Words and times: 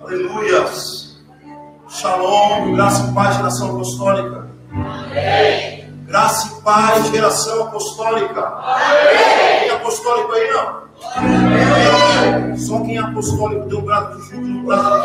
Aleluias. 0.00 1.20
Shalom, 1.88 2.74
graça 2.74 3.08
e 3.08 3.14
paz, 3.14 3.36
geração 3.36 3.70
apostólica. 3.70 4.50
Amém. 4.72 5.88
Graça 6.06 6.48
e 6.48 6.62
paz, 6.62 7.06
geração 7.10 7.62
apostólica. 7.68 8.44
Amém. 8.44 9.60
Tem 9.60 9.70
apostólico 9.70 10.32
aí 10.32 10.50
não? 10.50 10.82
Amém. 11.14 12.56
Só 12.56 12.80
quem 12.80 12.96
é 12.96 13.00
apostólico 13.00 13.68
deu 13.68 13.78
um 13.78 13.82
brado 13.82 14.20
de 14.22 14.34
um 14.36 14.64
brado 14.64 15.02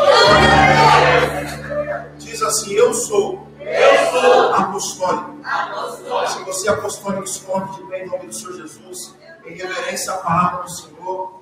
de 2.18 2.24
Diz 2.24 2.42
assim: 2.42 2.72
Eu 2.72 2.92
sou. 2.94 3.46
Eu 3.60 4.10
sou 4.10 4.54
apostólico. 4.54 5.36
apostólico. 5.44 6.32
Se 6.32 6.44
você 6.44 6.68
é 6.68 6.72
apostólico, 6.72 7.24
esconde 7.24 7.76
de 7.76 7.84
bem 7.84 8.04
em 8.04 8.08
nome 8.08 8.26
do 8.26 8.34
Senhor 8.34 8.54
Jesus, 8.54 9.14
em 9.44 9.54
reverência 9.54 10.12
à 10.12 10.16
palavra 10.18 10.62
do 10.64 10.70
Senhor. 10.70 11.35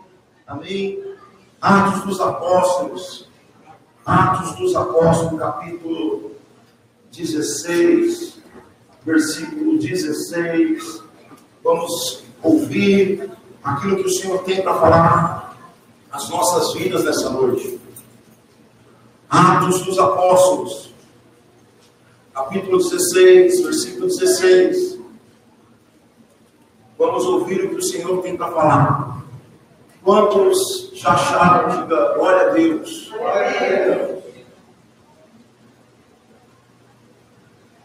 Amém. 0.47 1.03
Atos 1.59 2.03
dos 2.03 2.21
Apóstolos. 2.21 3.29
Atos 4.05 4.57
dos 4.57 4.77
Apóstolos, 4.77 5.41
capítulo 5.41 6.33
16, 7.11 8.43
versículo 9.07 9.79
16. 9.79 11.03
Vamos 11.63 12.25
ouvir 12.43 13.31
aquilo 13.63 13.97
que 13.97 14.03
o 14.03 14.11
Senhor 14.11 14.45
tem 14.45 14.63
para 14.63 14.75
falar 14.75 15.57
às 16.13 16.29
nossas 16.29 16.75
vidas 16.75 17.05
nessa 17.05 17.31
noite. 17.31 17.81
Atos 19.31 19.83
dos 19.83 19.99
Apóstolos, 19.99 20.93
capítulo 22.35 22.77
16, 22.77 23.63
versículo 23.63 24.09
16. 24.09 24.99
Vamos 26.99 27.25
ouvir 27.25 27.65
o 27.65 27.71
que 27.71 27.77
o 27.77 27.83
Senhor 27.83 28.21
tem 28.21 28.37
para 28.37 28.53
falar. 28.53 29.24
Quantos 30.05 30.91
já 30.93 31.13
acharam? 31.13 31.81
Diga 31.81 32.15
glória 32.15 32.51
a 32.51 32.53
Deus. 32.53 33.11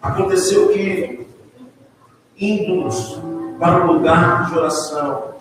Aconteceu 0.01 0.67
que, 0.67 1.25
indo 2.37 2.89
para 3.57 3.85
o 3.85 3.93
lugar 3.93 4.49
de 4.49 4.57
oração, 4.57 5.33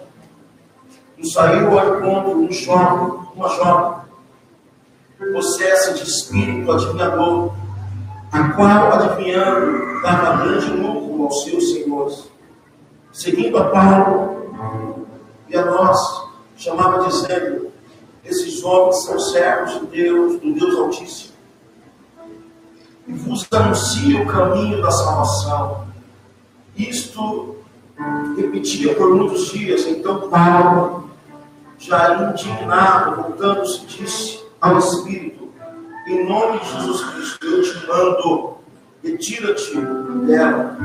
nos 1.16 1.32
saiu 1.32 1.76
ao 1.76 1.98
encontro 1.98 2.38
um 2.38 2.52
jovem, 2.52 3.28
uma 3.34 3.48
jovem, 3.48 3.98
possessa 5.32 5.94
de 5.94 6.04
espírito 6.04 6.70
adivinhador, 6.70 7.54
a 8.30 8.50
qual, 8.50 8.92
adivinhando, 8.92 10.00
dava 10.00 10.44
grande 10.44 10.70
lucro 10.70 11.24
aos 11.24 11.42
seus 11.42 11.72
senhores. 11.72 12.30
Seguindo 13.12 13.58
a 13.58 13.64
Paulo 13.64 15.08
e 15.48 15.56
a 15.56 15.64
nós, 15.64 16.27
chamava 16.58 17.06
dizendo: 17.06 17.70
Esses 18.24 18.62
homens 18.62 19.04
são 19.04 19.18
servos 19.18 19.80
de 19.80 19.86
Deus, 19.86 20.40
do 20.40 20.52
Deus 20.52 20.74
Altíssimo, 20.76 21.32
e 23.06 23.12
vos 23.12 23.46
anuncia 23.50 24.20
o 24.20 24.26
caminho 24.26 24.82
da 24.82 24.90
salvação. 24.90 25.88
Isto 26.76 27.56
repetia 28.36 28.94
por 28.94 29.14
muitos 29.14 29.48
dias. 29.52 29.86
Então 29.86 30.28
Paulo, 30.28 31.10
já 31.78 32.30
indignado, 32.30 33.22
voltando-se, 33.22 33.86
disse 33.86 34.44
ao 34.60 34.78
Espírito: 34.78 35.48
Em 36.08 36.28
nome 36.28 36.58
de 36.58 36.72
Jesus 36.72 37.04
Cristo, 37.04 37.46
eu 37.46 37.62
te 37.62 37.86
mando, 37.86 38.56
retira-te 39.02 39.74
dela. 40.26 40.76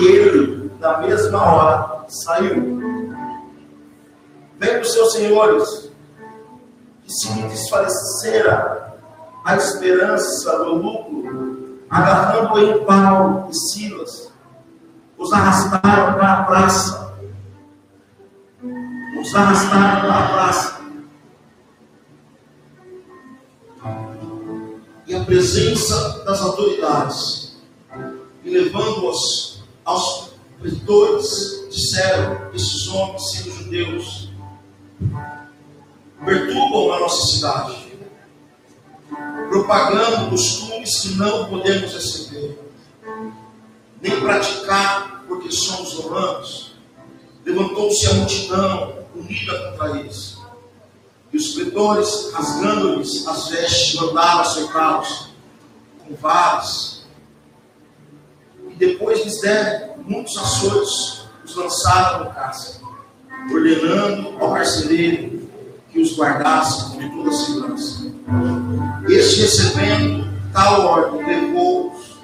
E 0.00 0.06
ele, 0.06 0.70
na 0.80 0.98
mesma 0.98 1.42
hora, 1.42 2.04
saiu 2.08 2.79
Vem 4.60 4.78
dos 4.78 4.92
seus 4.92 5.12
senhores, 5.14 5.90
que 7.02 7.10
se 7.10 7.32
desfalecera 7.48 8.94
a 9.42 9.56
esperança 9.56 10.58
do 10.58 10.74
lucro, 10.74 11.78
agarrando 11.88 12.58
em 12.58 12.84
Paulo 12.84 13.48
e 13.50 13.54
Silas, 13.54 14.30
os 15.16 15.32
arrastaram 15.32 16.12
para 16.12 16.32
a 16.32 16.44
praça. 16.44 17.14
Os 19.18 19.34
arrastaram 19.34 20.00
para 20.02 20.18
a 20.18 20.28
praça. 20.28 20.80
E 25.06 25.14
a 25.14 25.24
presença 25.24 26.22
das 26.24 26.40
autoridades, 26.42 27.56
e 28.44 28.50
levando-os 28.50 29.64
aos 29.86 30.34
pretores, 30.60 31.66
disseram: 31.70 32.50
esses 32.52 32.86
homens, 32.88 33.30
sendo 33.32 33.50
judeus, 33.52 34.29
perturbam 36.24 36.92
a 36.92 37.00
nossa 37.00 37.26
cidade, 37.26 37.92
propagando 39.48 40.30
costumes 40.30 41.00
que 41.00 41.14
não 41.14 41.48
podemos 41.48 41.92
receber, 41.92 42.58
nem 44.00 44.20
praticar, 44.20 45.24
porque 45.26 45.50
somos 45.50 45.94
romanos. 45.94 46.74
Levantou-se 47.44 48.06
a 48.06 48.14
multidão 48.14 49.06
unida 49.14 49.70
contra 49.70 49.98
eles. 49.98 50.38
E 51.32 51.36
os 51.36 51.54
pretores, 51.54 52.32
rasgando-lhes 52.32 53.26
as 53.26 53.48
vestes, 53.48 53.94
mandaram 53.94 54.40
açoitá-los 54.40 55.28
com 56.00 56.14
varas. 56.16 57.06
E 58.68 58.74
depois 58.74 59.24
lhes 59.24 59.40
deram 59.40 59.96
muitos 60.04 60.36
açoites, 60.36 61.24
os 61.44 61.54
lançaram 61.56 62.24
no 62.24 62.34
cárcere 62.34 62.80
ordenando 63.50 64.36
ao 64.38 64.52
carcereiro 64.52 65.39
que 65.92 66.00
os 66.00 66.16
guardasse 66.16 66.96
com 66.96 67.08
toda 67.08 67.32
segurança. 67.32 68.12
Este, 69.08 69.40
recebendo 69.42 70.28
tal 70.52 70.86
ordem, 70.86 71.26
levou-os 71.26 72.18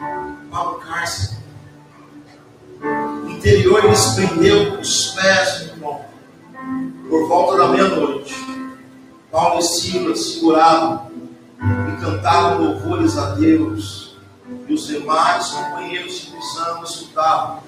para 0.51 0.71
o 0.71 0.75
cárcere. 0.75 1.37
No 2.81 3.31
interior, 3.31 3.85
lhes 3.85 4.07
prendeu 4.15 4.81
os 4.81 5.09
pés 5.09 5.67
no 5.67 5.81
pão. 5.81 6.01
Por 7.09 7.29
volta 7.29 7.59
da 7.59 7.69
meia-noite, 7.69 8.35
Paulo 9.31 9.61
e 9.61 9.63
Silas 9.63 10.33
seguravam 10.33 11.11
e 11.61 12.01
cantavam 12.01 12.63
louvores 12.63 13.17
a 13.19 13.35
Deus. 13.35 14.17
E 14.69 14.75
os 14.75 14.87
demais 14.87 15.49
companheiros 15.49 16.21
de 16.21 16.31
prisão 16.33 16.83
escutavam. 16.85 17.61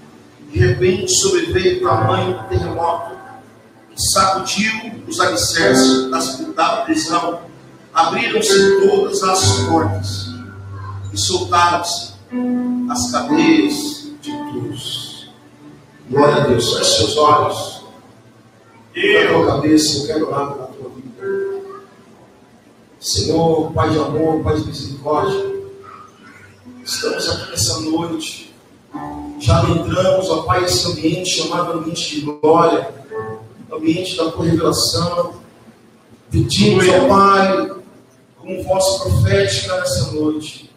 De 0.50 0.58
repente 0.58 1.12
sobreveio 1.12 1.82
tamanho 1.82 2.42
terremoto 2.48 3.17
sacudiu 3.98 5.02
os 5.08 5.18
alicerces 5.20 6.10
da 6.54 6.76
prisão, 6.84 7.40
abriram-se 7.92 8.80
todas 8.80 9.22
as 9.24 9.60
portas 9.66 10.28
e 11.12 11.18
soltaram-se 11.18 12.12
as 12.90 13.10
cadeias 13.10 14.12
de 14.20 14.30
todos. 14.30 15.30
Glória 16.08 16.36
a 16.36 16.46
Deus. 16.46 16.78
Feche 16.78 16.96
seus 16.96 17.16
olhos. 17.16 17.84
a 18.96 19.28
tua 19.28 19.46
cabeça, 19.46 19.98
eu 19.98 20.06
quero 20.06 20.28
orar 20.28 20.52
pela 20.52 20.66
tua 20.68 20.90
vida. 20.90 21.62
Senhor, 23.00 23.72
Pai 23.72 23.90
de 23.90 23.98
amor, 23.98 24.42
Pai 24.42 24.56
de 24.56 24.66
misericórdia, 24.66 25.54
estamos 26.84 27.28
aqui 27.28 27.50
nessa 27.50 27.80
noite. 27.80 28.54
Já 29.40 29.62
entramos, 29.68 30.30
ó 30.30 30.42
Pai, 30.42 30.64
esse 30.64 30.90
ambiente 30.90 31.30
chamado 31.30 31.78
ambiente 31.78 32.20
de 32.20 32.20
glória 32.22 32.97
ambiente 33.78 34.16
da 34.16 34.30
tua 34.30 34.44
revelação. 34.44 35.34
Pedimos, 36.30 36.86
ó 36.88 37.08
Pai, 37.08 37.70
como 38.36 38.62
voz 38.62 38.84
profética 38.98 39.76
nessa 39.78 40.12
noite. 40.12 40.70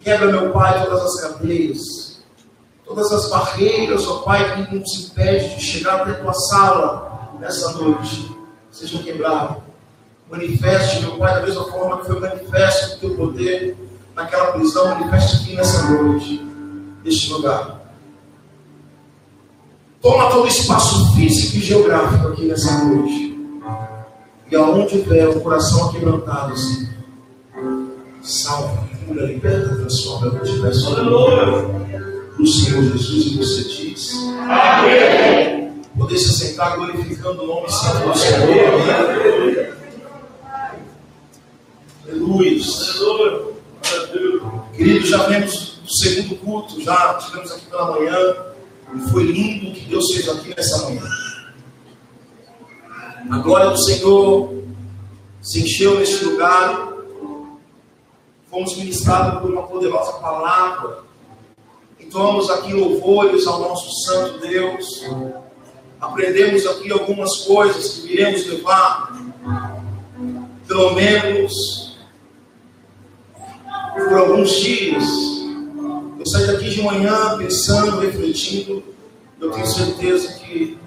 Quebra, 0.00 0.32
meu 0.32 0.50
Pai, 0.50 0.84
todas 0.84 1.02
as 1.02 1.20
cadeias, 1.20 2.22
todas 2.84 3.12
as 3.12 3.30
barreiras, 3.30 4.06
ó 4.06 4.18
Pai, 4.20 4.66
que 4.66 4.74
nos 4.74 5.10
impede 5.10 5.56
de 5.56 5.62
chegar 5.62 6.00
até 6.00 6.12
a 6.12 6.14
tua 6.14 6.32
sala 6.32 7.36
nessa 7.38 7.72
noite. 7.72 8.34
Sejam 8.70 9.02
quebradas. 9.02 9.58
Manifeste, 10.30 11.00
meu 11.00 11.16
Pai, 11.16 11.34
da 11.34 11.42
mesma 11.42 11.64
forma 11.64 11.98
que 11.98 12.06
foi 12.06 12.20
manifesto 12.20 12.96
o 12.96 12.98
teu 13.00 13.16
poder 13.16 13.76
naquela 14.14 14.52
prisão, 14.52 14.86
manifeste 14.86 15.36
aqui 15.36 15.56
nessa 15.56 15.90
noite, 15.90 16.40
neste 17.04 17.32
lugar. 17.32 17.79
Toma 20.00 20.30
todo 20.30 20.44
o 20.44 20.48
espaço 20.48 21.14
físico 21.14 21.58
e 21.58 21.60
geográfico 21.60 22.28
aqui 22.28 22.46
nessa 22.46 22.84
noite. 22.84 23.38
E 24.50 24.56
aonde 24.56 24.88
tiver 24.88 25.28
o 25.28 25.40
coração 25.40 25.92
quebrantado, 25.92 26.54
assim, 26.54 26.88
salva, 28.22 28.88
cura, 29.06 29.26
liberta, 29.26 29.76
transforma. 29.76 30.40
Te 30.40 30.58
peço 30.60 30.90
no 32.38 32.46
Senhor 32.46 32.82
Jesus 32.82 33.26
e 33.26 33.36
você 33.36 33.64
diz. 33.64 34.14
Amém. 34.48 35.82
Poder 35.96 36.18
se 36.18 36.32
sentar 36.32 36.76
glorificando 36.76 37.42
o 37.42 37.46
nome 37.46 37.70
santo 37.70 38.08
do 38.08 38.16
Senhor. 38.16 38.40
Aleluia. 42.08 42.60
Queridos, 44.72 45.08
já 45.10 45.26
vemos 45.26 45.78
o 45.84 45.92
segundo 45.92 46.36
culto, 46.36 46.80
já 46.80 47.14
tivemos 47.14 47.52
aqui 47.52 47.66
pela 47.66 47.90
manhã. 47.90 48.50
E 48.94 49.10
foi 49.10 49.24
lindo 49.24 49.72
que 49.72 49.86
Deus 49.86 50.12
fez 50.12 50.28
aqui 50.28 50.54
nessa 50.56 50.84
manhã. 50.84 51.02
A 53.30 53.38
glória 53.38 53.70
do 53.70 53.78
Senhor 53.78 54.64
se 55.40 55.62
encheu 55.62 55.98
neste 55.98 56.24
lugar. 56.24 56.88
Fomos 58.50 58.76
ministrados 58.76 59.40
por 59.40 59.50
uma 59.50 59.62
poderosa 59.62 60.12
palavra. 60.14 61.04
Entoamos 62.00 62.50
aqui 62.50 62.72
louvores 62.72 63.46
ao 63.46 63.60
nosso 63.60 63.90
Santo 64.04 64.40
Deus. 64.40 65.04
Aprendemos 66.00 66.66
aqui 66.66 66.90
algumas 66.90 67.44
coisas 67.44 67.98
que 67.98 68.12
iremos 68.12 68.46
levar, 68.46 69.12
pelo 70.66 70.94
menos, 70.94 71.96
por 73.94 74.12
alguns 74.14 74.50
dias. 74.52 75.29
Eu 76.20 76.26
saí 76.26 76.46
daqui 76.46 76.68
de 76.68 76.82
manhã 76.82 77.38
pensando, 77.38 77.98
refletindo. 78.00 78.84
Eu 79.40 79.50
tenho 79.52 79.66
certeza 79.66 80.34
que 80.34 80.78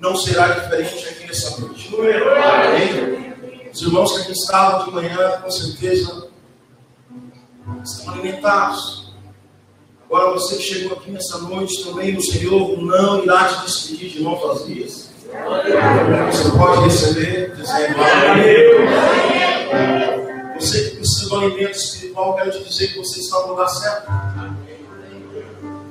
não 0.00 0.16
será 0.16 0.48
diferente 0.48 1.08
aqui 1.08 1.26
nessa 1.28 1.60
noite. 1.60 1.94
Amém? 1.94 3.70
Os 3.72 3.82
irmãos 3.82 4.12
que 4.12 4.22
aqui 4.22 4.32
estavam 4.32 4.86
de 4.86 4.90
manhã, 4.90 5.40
com 5.42 5.48
certeza, 5.48 6.28
estão 7.84 8.14
alimentados. 8.14 9.14
Agora 10.06 10.32
você 10.32 10.56
que 10.56 10.62
chegou 10.62 10.98
aqui 10.98 11.12
nessa 11.12 11.38
noite 11.38 11.84
também, 11.84 12.16
o 12.16 12.20
Senhor 12.20 12.76
não 12.82 13.22
irá 13.22 13.44
te 13.44 13.66
despedir 13.66 14.10
de 14.10 14.22
mãos 14.24 14.42
vazias. 14.42 15.10
Você 16.32 16.50
pode 16.50 16.82
receber, 16.82 17.54
dizendo 17.54 17.94
Você 20.58 20.90
que 20.90 20.96
precisa 20.96 21.28
do 21.28 21.36
alimento 21.36 21.76
espiritual, 21.76 22.34
quero 22.34 22.50
te 22.50 22.64
dizer 22.64 22.88
que 22.88 22.98
você 22.98 23.20
está 23.20 23.40
no 23.42 23.50
lugar 23.50 23.68
certo. 23.68 24.59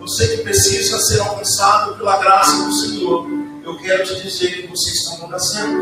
Você 0.10 0.28
que 0.28 0.38
precisa 0.42 0.98
ser 0.98 1.20
alcançado 1.20 1.94
pela 1.94 2.18
graça 2.18 2.66
do 2.66 2.74
Senhor 2.74 3.28
eu 3.64 3.78
quero 3.78 4.04
te 4.04 4.24
dizer 4.24 4.64
que 4.64 4.68
você 4.68 4.90
está 4.90 5.18
no 5.18 5.26
lugar 5.26 5.40
certo. 5.40 5.78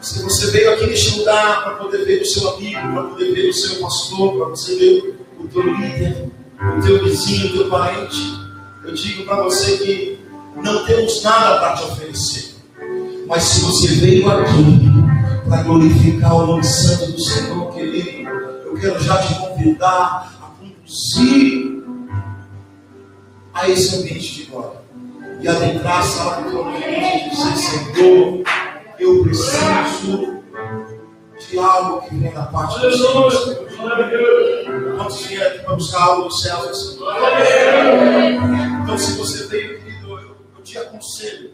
Se 0.00 0.22
você 0.22 0.52
veio 0.52 0.72
aqui 0.74 0.86
neste 0.86 1.18
lugar 1.18 1.64
para 1.64 1.74
poder 1.74 2.04
ver 2.04 2.22
o 2.22 2.24
seu 2.24 2.50
amigo, 2.50 2.80
para 2.80 3.02
poder 3.02 3.34
ver 3.34 3.48
o 3.48 3.52
seu 3.52 3.80
pastor, 3.80 4.36
para 4.36 4.46
você 4.50 4.76
ver 4.76 5.18
o 5.40 5.48
teu 5.48 5.74
líder, 5.74 6.30
o 6.78 6.80
teu 6.80 7.02
vizinho, 7.02 7.48
o 7.48 7.52
teu 7.58 7.68
parente, 7.68 8.22
eu 8.84 8.94
digo 8.94 9.24
para 9.24 9.42
você 9.42 9.76
que 9.78 10.20
não 10.54 10.86
temos 10.86 11.20
nada 11.24 11.58
para 11.58 11.74
te 11.74 11.82
oferecer. 11.82 12.54
Mas 13.26 13.42
se 13.42 13.60
você 13.62 13.88
veio 13.88 14.30
aqui 14.30 14.78
para 15.48 15.64
glorificar 15.64 16.36
o 16.36 16.46
nome 16.46 16.62
santo 16.62 17.10
do 17.10 17.20
Senhor, 17.20 17.74
querido, 17.74 18.30
eu 18.66 18.74
quero 18.74 19.00
já 19.02 19.18
te 19.20 19.34
convidar 19.34 20.38
a 20.40 20.50
conduzir 20.60 21.69
a 23.52 23.68
esse 23.68 23.96
ambiente 23.96 24.34
de 24.34 24.42
glória 24.44 24.80
e 25.40 25.48
adentrar 25.48 26.00
a 26.00 26.02
sala 26.02 26.42
do 26.42 26.50
trono 26.50 26.76
e 26.76 27.30
dizer, 27.30 27.56
Senhor, 27.56 28.42
eu 28.98 29.22
preciso 29.22 30.40
de 31.38 31.58
algo 31.58 32.02
que 32.02 32.14
vem 32.14 32.32
da 32.32 32.42
parte 32.44 32.78
do 32.80 32.92
Senhor. 32.92 33.70
Quantos 34.96 35.24
aqui 35.24 35.58
para 35.60 35.74
buscar 35.74 36.02
algo 36.02 36.28
do 36.28 36.34
céu 36.34 36.58
Então, 38.82 38.98
se 38.98 39.12
você 39.12 39.46
veio, 39.46 39.80
querido, 39.80 40.20
eu, 40.20 40.36
eu 40.56 40.62
te 40.62 40.76
aconselho, 40.76 41.52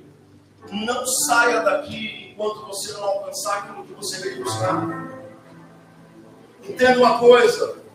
não 0.73 1.07
saia 1.07 1.61
daqui 1.61 2.33
enquanto 2.33 2.67
você 2.67 2.93
não 2.95 3.05
alcançar 3.05 3.59
aquilo 3.59 3.85
que 3.85 3.95
você 3.95 4.19
veio 4.19 4.43
buscar. 4.43 4.85
Entenda 6.69 6.99
uma 6.99 7.19
coisa. 7.19 7.86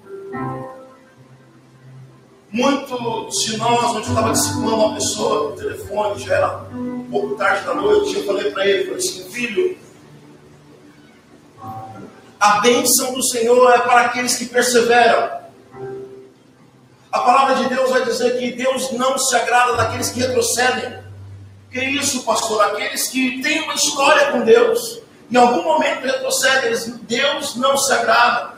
Muitos 2.53 3.45
de 3.45 3.55
nós, 3.55 3.91
onde 3.91 4.07
eu 4.07 4.09
estava 4.09 4.33
disciplinando 4.33 4.75
uma 4.75 4.95
pessoa 4.95 5.51
no 5.51 5.55
telefone, 5.55 6.21
já 6.21 6.35
era 6.35 6.57
um 6.73 7.07
pouco 7.09 7.35
tarde 7.35 7.65
da 7.65 7.73
noite, 7.73 8.17
eu 8.17 8.25
falei 8.25 8.51
para 8.51 8.67
ele, 8.67 8.83
falei 8.83 8.97
assim, 8.97 9.31
filho, 9.31 9.77
a 12.37 12.59
bênção 12.59 13.13
do 13.13 13.23
Senhor 13.23 13.71
é 13.71 13.77
para 13.77 14.01
aqueles 14.01 14.35
que 14.35 14.47
perseveram. 14.47 15.39
A 17.09 17.19
palavra 17.19 17.55
de 17.55 17.69
Deus 17.69 17.89
vai 17.89 18.03
dizer 18.03 18.37
que 18.37 18.51
Deus 18.51 18.91
não 18.91 19.17
se 19.17 19.33
agrada 19.35 19.77
daqueles 19.77 20.09
que 20.09 20.19
retrocedem. 20.19 20.99
Que 21.71 21.79
isso, 21.79 22.23
pastor? 22.23 22.61
Aqueles 22.63 23.07
que 23.07 23.41
têm 23.41 23.61
uma 23.61 23.75
história 23.75 24.31
com 24.31 24.41
Deus, 24.41 25.01
em 25.31 25.37
algum 25.37 25.63
momento 25.63 26.05
retrocedem, 26.05 26.99
Deus 27.03 27.55
não 27.55 27.77
se 27.77 27.93
agrada. 27.93 28.55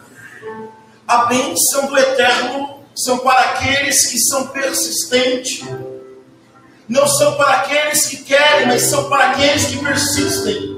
A 1.08 1.26
bênção 1.26 1.86
do 1.88 1.98
eterno 1.98 2.73
são 2.96 3.20
para 3.20 3.40
aqueles 3.42 4.08
que 4.08 4.20
são 4.20 4.48
persistentes. 4.48 5.66
Não 6.88 7.08
são 7.08 7.36
para 7.36 7.58
aqueles 7.58 8.06
que 8.06 8.18
querem, 8.24 8.68
mas 8.68 8.84
são 8.84 9.10
para 9.10 9.32
aqueles 9.32 9.66
que 9.66 9.78
persistem. 9.78 10.74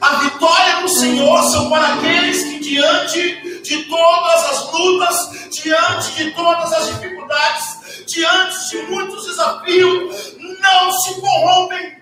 A 0.00 0.16
vitória 0.16 0.82
do 0.82 0.88
Senhor 0.88 1.42
são 1.44 1.70
para 1.70 1.94
aqueles 1.94 2.42
que, 2.42 2.58
diante 2.60 3.62
de 3.62 3.84
todas 3.84 4.44
as 4.50 4.72
lutas, 4.72 5.50
diante 5.50 6.12
de 6.12 6.30
todas 6.32 6.72
as 6.72 6.86
dificuldades, 6.88 8.04
diante 8.06 8.70
de 8.70 8.82
muitos 8.82 9.26
desafios, 9.26 10.36
não 10.60 10.92
se 10.92 11.20
corrompem, 11.20 11.96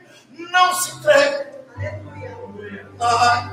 não 0.50 0.74
se 0.74 0.90
entregam. 0.96 1.52
a 3.00 3.52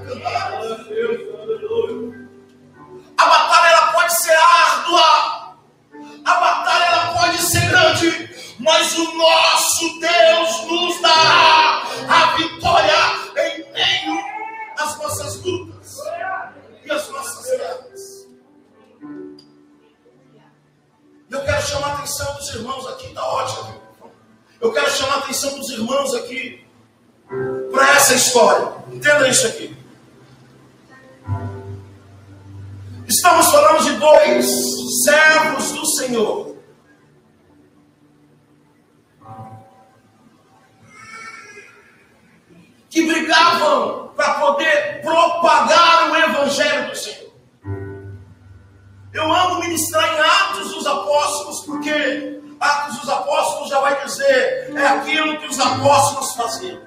Ministrar 49.79 50.13
em 50.13 50.19
Atos 50.19 50.73
dos 50.73 50.85
Apóstolos, 50.85 51.61
porque 51.61 52.41
Atos 52.59 52.97
dos 52.97 53.09
Apóstolos 53.09 53.69
já 53.69 53.79
vai 53.79 54.03
dizer, 54.03 54.73
é 54.75 54.87
aquilo 54.87 55.39
que 55.39 55.47
os 55.47 55.57
apóstolos 55.57 56.33
faziam. 56.33 56.81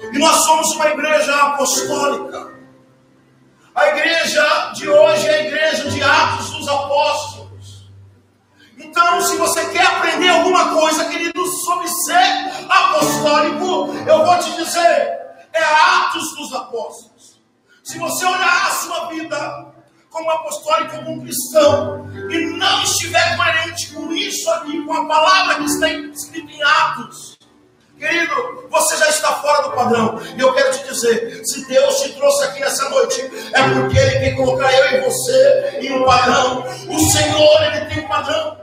E 0.00 0.18
nós 0.18 0.34
somos 0.44 0.74
uma 0.74 0.88
igreja 0.88 1.32
apostólica. 1.32 2.54
A 3.72 3.86
igreja 3.86 4.72
de 4.74 4.88
hoje 4.88 5.28
é 5.28 5.34
a 5.34 5.42
igreja 5.44 5.88
de 5.88 6.02
Atos 6.02 6.50
dos 6.50 6.68
Apóstolos. 6.68 7.88
Então, 8.78 9.20
se 9.20 9.36
você 9.36 9.64
quer 9.66 9.86
aprender 9.86 10.28
alguma 10.30 10.74
coisa, 10.74 11.04
querido, 11.04 11.46
sobre 11.64 11.86
ser 11.86 12.66
apostólico, 12.68 13.94
eu 14.08 14.24
vou 14.24 14.38
te 14.40 14.50
dizer, 14.56 15.20
é 15.52 15.62
Atos 15.62 16.34
dos 16.34 16.52
Apóstolos. 16.52 17.40
Se 17.84 17.96
você 17.96 18.24
olhar 18.26 18.66
a 18.66 18.70
sua 18.70 19.06
vida 19.06 19.75
como 20.16 20.30
apostólico, 20.30 21.04
como 21.04 21.22
cristão, 21.22 22.10
e 22.30 22.46
não 22.56 22.82
estiver 22.82 23.36
coerente 23.36 23.92
com 23.92 24.10
isso 24.12 24.50
aqui, 24.50 24.82
com 24.82 24.92
a 24.94 25.06
palavra 25.06 25.56
que 25.56 25.64
está 25.64 25.88
escrita 25.90 26.52
em 26.52 26.62
Atos, 26.62 27.36
Querido, 27.98 28.68
você 28.70 28.94
já 28.98 29.08
está 29.08 29.36
fora 29.36 29.62
do 29.62 29.74
padrão. 29.74 30.20
E 30.36 30.38
eu 30.38 30.52
quero 30.52 30.70
te 30.70 30.86
dizer: 30.86 31.40
se 31.46 31.66
Deus 31.66 32.02
te 32.02 32.12
trouxe 32.12 32.44
aqui 32.44 32.60
nessa 32.60 32.90
noite, 32.90 33.22
é 33.22 33.62
porque 33.70 33.98
Ele 33.98 34.18
quer 34.18 34.36
colocar 34.36 34.70
eu 34.70 34.98
e 34.98 35.00
você 35.00 35.78
em 35.80 35.94
um 35.94 36.04
padrão. 36.04 36.66
O 36.90 36.98
Senhor, 37.10 37.62
Ele 37.62 37.86
tem 37.86 38.04
um 38.04 38.08
padrão. 38.08 38.58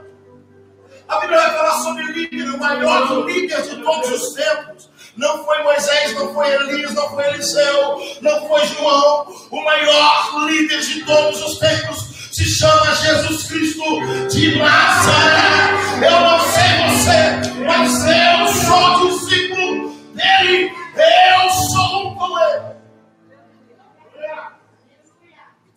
A 1.08 1.18
Bíblia 1.18 1.40
vai 1.40 1.50
falar 1.50 1.82
sobre 1.82 2.04
o 2.04 2.12
líder, 2.12 2.48
o 2.48 2.58
maior 2.58 3.26
líder 3.26 3.62
de 3.62 3.82
todos 3.82 4.12
os 4.12 4.34
tempos. 4.34 4.88
Não 5.16 5.44
foi 5.44 5.62
Moisés, 5.62 6.12
não 6.14 6.34
foi 6.34 6.52
Elias, 6.52 6.92
não 6.94 7.08
foi 7.10 7.24
Eliseu, 7.28 8.02
não 8.20 8.48
foi 8.48 8.66
João. 8.66 9.26
O 9.50 9.64
maior 9.64 10.46
líder 10.46 10.80
de 10.80 11.04
todos 11.04 11.40
os 11.40 11.58
tempos 11.58 12.14
se 12.32 12.44
chama 12.44 12.92
Jesus 12.96 13.44
Cristo 13.44 13.84
de 14.28 14.58
Nazaré. 14.58 16.04
Eu 16.04 16.20
não 16.20 16.40
sei 16.40 16.64
você, 16.88 17.64
mas 17.64 17.92
eu 18.04 18.66
sou 18.66 19.08
discípulo 19.08 19.94
dele. 20.14 20.72
Eu 20.96 21.50
sou 21.50 22.08
um 22.08 22.14
com 22.16 22.38
ele. 22.40 22.74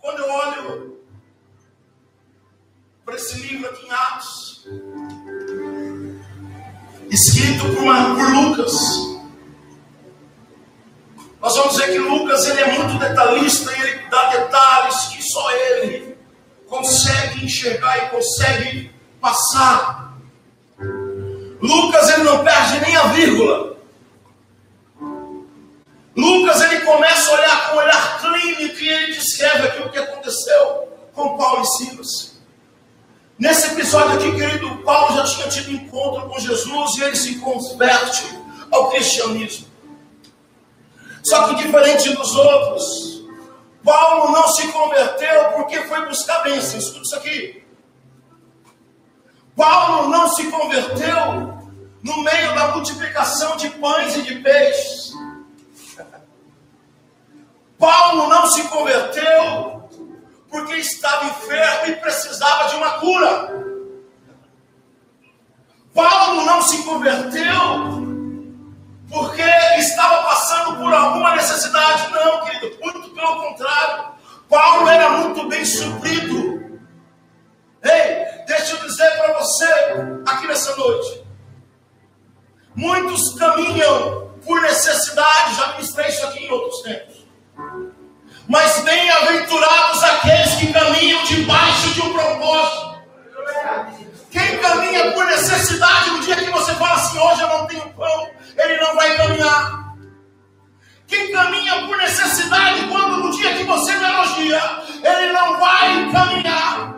Quando 0.01 0.19
eu 0.19 0.31
olho 0.31 0.97
para 3.05 3.15
esse 3.15 3.39
livro 3.39 3.69
aqui 3.69 3.85
em 3.85 3.91
Atos, 3.91 4.65
escrito 7.11 7.65
por, 7.75 7.83
uma, 7.83 8.15
por 8.15 8.29
Lucas, 8.33 9.16
Nós 11.47 11.55
vamos 11.55 11.77
ver 11.77 11.93
que 11.93 11.99
Lucas 11.99 12.45
ele 12.45 12.59
é 12.59 12.73
muito 12.73 12.99
detalhista 12.99 13.71
e 13.71 13.81
ele 13.81 13.99
dá 14.09 14.31
detalhes 14.31 15.05
que 15.05 15.23
só 15.23 15.49
ele 15.49 16.17
consegue 16.67 17.45
enxergar 17.45 17.97
e 17.99 18.09
consegue 18.09 18.91
passar. 19.21 20.17
Lucas 21.61 22.09
ele 22.09 22.23
não 22.23 22.43
perde 22.43 22.81
nem 22.81 22.97
a 22.97 23.03
vírgula. 23.03 23.77
Lucas 26.17 26.61
ele 26.63 26.81
começa 26.81 27.31
a 27.31 27.35
olhar 27.35 27.69
com 27.69 27.75
um 27.77 27.79
olhar 27.79 28.19
clínico 28.19 28.81
e 28.81 28.89
ele 28.89 29.13
descreve 29.13 29.67
aquilo 29.69 29.89
que 29.89 29.99
aconteceu 29.99 30.89
com 31.13 31.37
Paulo 31.37 31.61
e 31.61 31.65
Silas. 31.65 32.41
Nesse 33.39 33.67
episódio 33.67 34.17
aqui, 34.17 34.35
querido, 34.35 34.83
Paulo 34.83 35.15
já 35.15 35.23
tinha 35.23 35.47
tido 35.47 35.71
encontro 35.71 36.27
com 36.27 36.37
Jesus 36.41 36.97
e 36.97 37.03
ele 37.03 37.15
se 37.15 37.35
converte 37.35 38.37
ao 38.69 38.89
cristianismo. 38.89 39.66
Só 41.29 41.47
que 41.47 41.55
diferente 41.55 42.09
dos 42.15 42.35
outros, 42.35 43.23
Paulo 43.83 44.31
não 44.31 44.47
se 44.47 44.67
converteu 44.69 45.51
porque 45.55 45.81
foi 45.83 46.05
buscar 46.05 46.43
bênçãos. 46.43 46.85
Escuta 46.85 47.01
isso 47.03 47.15
aqui. 47.15 47.67
Paulo 49.55 50.09
não 50.09 50.29
se 50.29 50.45
converteu 50.49 51.57
no 52.01 52.23
meio 52.23 52.55
da 52.55 52.69
multiplicação 52.69 53.57
de 53.57 53.69
pães 53.71 54.15
e 54.15 54.21
de 54.21 54.35
peixes. 54.35 55.11
Paulo 57.77 58.27
não 58.29 58.47
se 58.47 58.63
converteu 58.69 59.89
porque 60.49 60.75
estava 60.75 61.25
enfermo 61.25 61.87
e 61.87 61.95
precisava 61.97 62.69
de 62.69 62.75
uma 62.77 62.91
cura. 62.99 63.65
Paulo 65.93 66.45
não 66.45 66.61
se 66.61 66.83
converteu 66.83 68.06
porque 69.09 69.41
estava 69.77 70.23
passando 70.23 70.77
por 70.77 70.93
alguma 70.93 71.35
necessidade. 71.35 72.11
Não, 72.11 72.45
querido, 72.45 72.77
muito 72.81 73.09
pelo 73.09 73.41
contrário. 73.41 74.11
Paulo 74.49 74.87
era 74.87 75.09
muito 75.09 75.47
bem 75.47 75.63
suprido. 75.65 76.79
Ei, 77.83 78.45
deixa 78.45 78.75
eu 78.75 78.87
dizer 78.87 79.09
para 79.17 79.33
você 79.39 79.65
aqui 80.27 80.47
nessa 80.47 80.75
noite. 80.75 81.23
Muitos 82.75 83.33
caminham 83.35 84.31
por 84.45 84.61
necessidade, 84.61 85.55
já 85.55 85.71
ministrei 85.73 86.07
isso 86.07 86.25
aqui 86.27 86.45
em 86.45 86.51
outros 86.51 86.81
tempos. 86.81 87.25
Mas 88.47 88.79
bem-aventurados 88.79 90.03
aqueles 90.03 90.55
que 90.55 90.71
caminham 90.71 91.23
debaixo 91.23 91.93
de 91.93 92.01
um 92.01 92.13
propósito. 92.13 93.01
Quem 94.37 94.59
caminha 94.59 95.11
por 95.13 95.25
necessidade, 95.25 96.11
no 96.11 96.19
dia 96.19 96.35
que 96.35 96.51
você 96.51 96.71
fala 96.75 96.93
assim, 96.93 97.17
hoje 97.17 97.41
eu 97.41 97.47
não 97.47 97.65
tenho 97.65 97.89
pão, 97.93 98.29
ele 98.55 98.77
não 98.77 98.95
vai 98.95 99.17
caminhar. 99.17 99.95
Quem 101.07 101.31
caminha 101.31 101.87
por 101.87 101.97
necessidade, 101.97 102.87
quando 102.87 103.17
no 103.17 103.31
dia 103.31 103.55
que 103.55 103.63
você 103.63 103.95
não 103.95 104.09
elogia, 104.09 104.61
ele 105.03 105.31
não 105.33 105.59
vai 105.59 106.11
caminhar. 106.11 106.95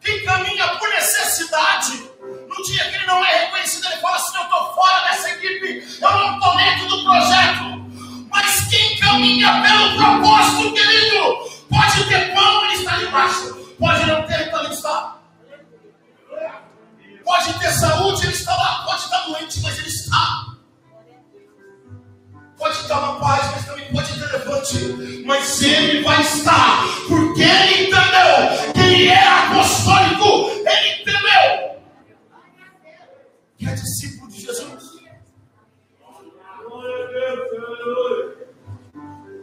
Quem 0.00 0.24
caminha 0.24 0.66
por 0.78 0.88
necessidade, 0.88 2.10
no 2.48 2.64
dia 2.64 2.88
que 2.88 2.96
ele 2.96 3.06
não 3.06 3.24
é 3.24 3.44
reconhecido, 3.44 3.86
ele 3.86 4.00
fala 4.00 4.16
assim: 4.16 4.38
Eu 4.38 4.42
estou 4.42 4.74
fora 4.74 5.00
dessa 5.08 5.30
equipe, 5.30 5.98
eu 6.02 6.10
não 6.10 6.34
estou 6.34 6.56
dentro 6.56 6.88
do 6.88 7.04
projeto. 7.04 8.28
Mas 8.28 8.68
quem 8.68 8.98
caminha 8.98 9.62
pelo 9.62 9.96
propósito, 9.96 10.74
querido, 10.74 11.50
pode 11.70 12.08
ter 12.08 12.34
pão, 12.34 12.64
ele 12.64 12.74
está 12.74 12.96
debaixo, 12.96 13.74
pode 13.78 14.06
não 14.06 14.26
ter, 14.26 14.48
então 14.48 14.64
ele 14.64 14.74
está. 14.74 15.18
Pode 17.48 17.60
ter 17.60 17.72
saúde, 17.72 18.26
ele 18.26 18.34
está 18.34 18.54
lá. 18.54 18.84
Pode 18.84 19.02
estar 19.04 19.20
doente, 19.22 19.60
mas 19.62 19.78
ele 19.78 19.88
está. 19.88 20.54
Pode 22.58 22.76
estar 22.76 22.98
uma 22.98 23.18
paz, 23.18 23.50
mas 23.52 23.64
também 23.64 23.90
pode 23.90 24.12
ter 24.12 24.26
levante. 24.26 25.22
Mas 25.24 25.62
ele 25.62 26.02
vai 26.02 26.20
estar. 26.20 26.84
Porque 27.08 27.40
ele 27.40 27.86
entendeu 27.86 28.72
que 28.74 28.80
ele 28.80 29.08
é 29.08 29.28
apostólico. 29.28 30.50
Ele 30.58 31.00
entendeu 31.00 31.80
que 33.56 33.66
é 33.66 33.72
discípulo 33.72 34.30
de 34.30 34.40
Jesus. 34.42 34.98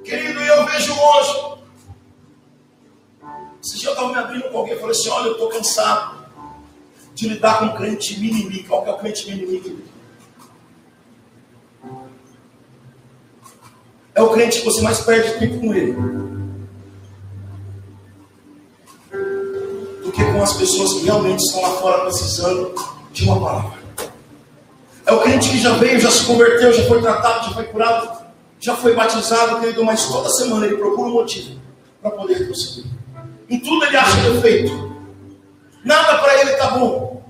Querido, 0.03 0.39
eu 0.41 0.65
vejo 0.67 0.93
hoje. 0.93 1.55
Dia 3.63 3.89
eu 3.89 3.93
estava 3.93 4.09
me 4.09 4.19
abrindo 4.19 4.49
com 4.49 4.59
alguém 4.59 4.75
e 4.75 4.79
falei 4.79 4.91
assim: 4.91 5.09
Olha, 5.09 5.27
eu 5.27 5.31
estou 5.33 5.49
cansado 5.49 6.24
de 7.15 7.29
lidar 7.29 7.59
com 7.59 7.77
crente 7.77 8.19
mimimi. 8.19 8.63
Qual 8.63 8.83
que 8.83 8.89
é 8.89 8.93
o 8.93 8.97
crente 8.97 9.31
mimimi? 9.31 9.83
É 14.13 14.21
o 14.21 14.29
crente 14.29 14.59
que 14.59 14.65
você 14.65 14.81
mais 14.81 14.99
perde 15.01 15.39
tempo 15.39 15.59
com 15.59 15.73
ele. 15.73 15.93
Do 20.03 20.11
que 20.11 20.23
com 20.23 20.43
as 20.43 20.53
pessoas 20.53 20.93
que 20.93 21.05
realmente 21.05 21.39
estão 21.39 21.61
lá 21.61 21.69
fora 21.77 22.05
precisando 22.05 22.75
de 23.11 23.23
uma 23.23 23.39
palavra. 23.39 23.79
É 25.05 25.13
o 25.13 25.19
crente 25.21 25.49
que 25.49 25.59
já 25.59 25.73
veio, 25.77 25.99
já 25.99 26.11
se 26.11 26.25
converteu, 26.25 26.73
já 26.73 26.83
foi 26.87 27.01
tratado, 27.01 27.45
já 27.47 27.53
foi 27.53 27.63
curado, 27.65 28.25
já 28.59 28.75
foi 28.75 28.95
batizado, 28.95 29.59
querido, 29.59 29.83
mas 29.85 30.05
toda 30.07 30.29
semana 30.29 30.65
ele 30.65 30.77
procura 30.77 31.09
um 31.09 31.13
motivo 31.13 31.59
para 32.01 32.11
poder 32.11 32.45
prosseguir. 32.45 32.91
Em 33.49 33.59
tudo 33.59 33.85
ele 33.85 33.95
acha 33.95 34.31
defeito. 34.31 34.94
Nada 35.85 36.17
para 36.17 36.41
ele 36.41 36.51
está 36.51 36.71
bom. 36.71 37.23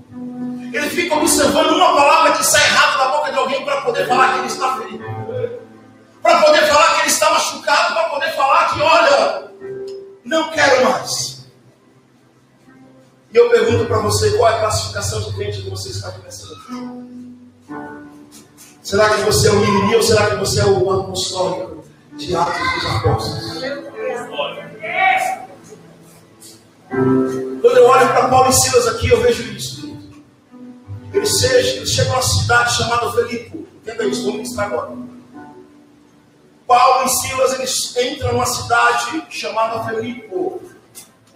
Ele 0.72 0.90
fica 0.90 1.14
observando 1.14 1.72
uma 1.72 1.94
palavra 1.94 2.32
que 2.32 2.44
sai 2.44 2.64
errada 2.64 2.98
da 2.98 3.08
boca 3.08 3.32
de 3.32 3.38
alguém 3.38 3.64
para 3.64 3.82
poder 3.82 4.08
falar 4.08 4.32
que 4.32 4.38
ele 4.38 4.46
está 4.46 4.76
ferido. 4.78 5.04
Para 6.22 6.42
poder 6.42 6.62
falar 6.66 6.94
que 6.94 7.00
ele 7.00 7.08
está 7.08 7.30
machucado, 7.30 7.94
para 7.94 8.08
poder 8.08 8.32
falar 8.32 8.68
que, 8.70 8.80
olha, 8.80 9.50
não 10.24 10.50
quero 10.50 10.90
mais. 10.90 11.46
E 13.32 13.36
eu 13.36 13.50
pergunto 13.50 13.84
para 13.84 13.98
você, 13.98 14.30
qual 14.32 14.50
é 14.50 14.56
a 14.56 14.60
classificação 14.60 15.20
de 15.20 15.34
crente 15.34 15.62
que 15.62 15.68
você 15.68 15.90
está 15.90 16.10
começando? 16.10 16.56
Será 18.82 19.10
que 19.10 19.20
você 19.22 19.48
é 19.48 19.50
o 19.50 19.56
mimimi 19.56 19.96
ou 19.96 20.02
será 20.02 20.30
que 20.30 20.36
você 20.36 20.60
é 20.60 20.64
o 20.64 20.90
apostólico 20.90 21.84
de 22.16 22.34
Atos 22.34 22.74
dos 22.74 22.86
Apóstolos? 22.86 23.62
Quando 26.88 27.76
eu 27.76 27.86
olho 27.86 28.08
para 28.08 28.28
Paulo 28.28 28.50
e 28.50 28.52
Silas 28.52 28.86
aqui, 28.88 29.08
eu 29.08 29.20
vejo 29.20 29.42
isso. 29.52 29.96
Eles, 31.12 31.38
sejam, 31.40 31.86
chegam 31.86 32.12
a 32.12 32.16
uma 32.16 32.22
cidade 32.22 32.74
chamada 32.74 33.12
Felipe. 33.12 33.66
Entenda 33.82 34.04
isso, 34.04 34.22
vamos 34.22 34.36
ministrar 34.36 34.66
agora. 34.66 34.96
Paulo 36.66 37.06
e 37.06 37.08
Silas 37.08 37.52
eles 37.54 37.96
entram 37.96 38.32
numa 38.32 38.46
cidade 38.46 39.24
chamada 39.30 39.84
Felipe, 39.84 40.28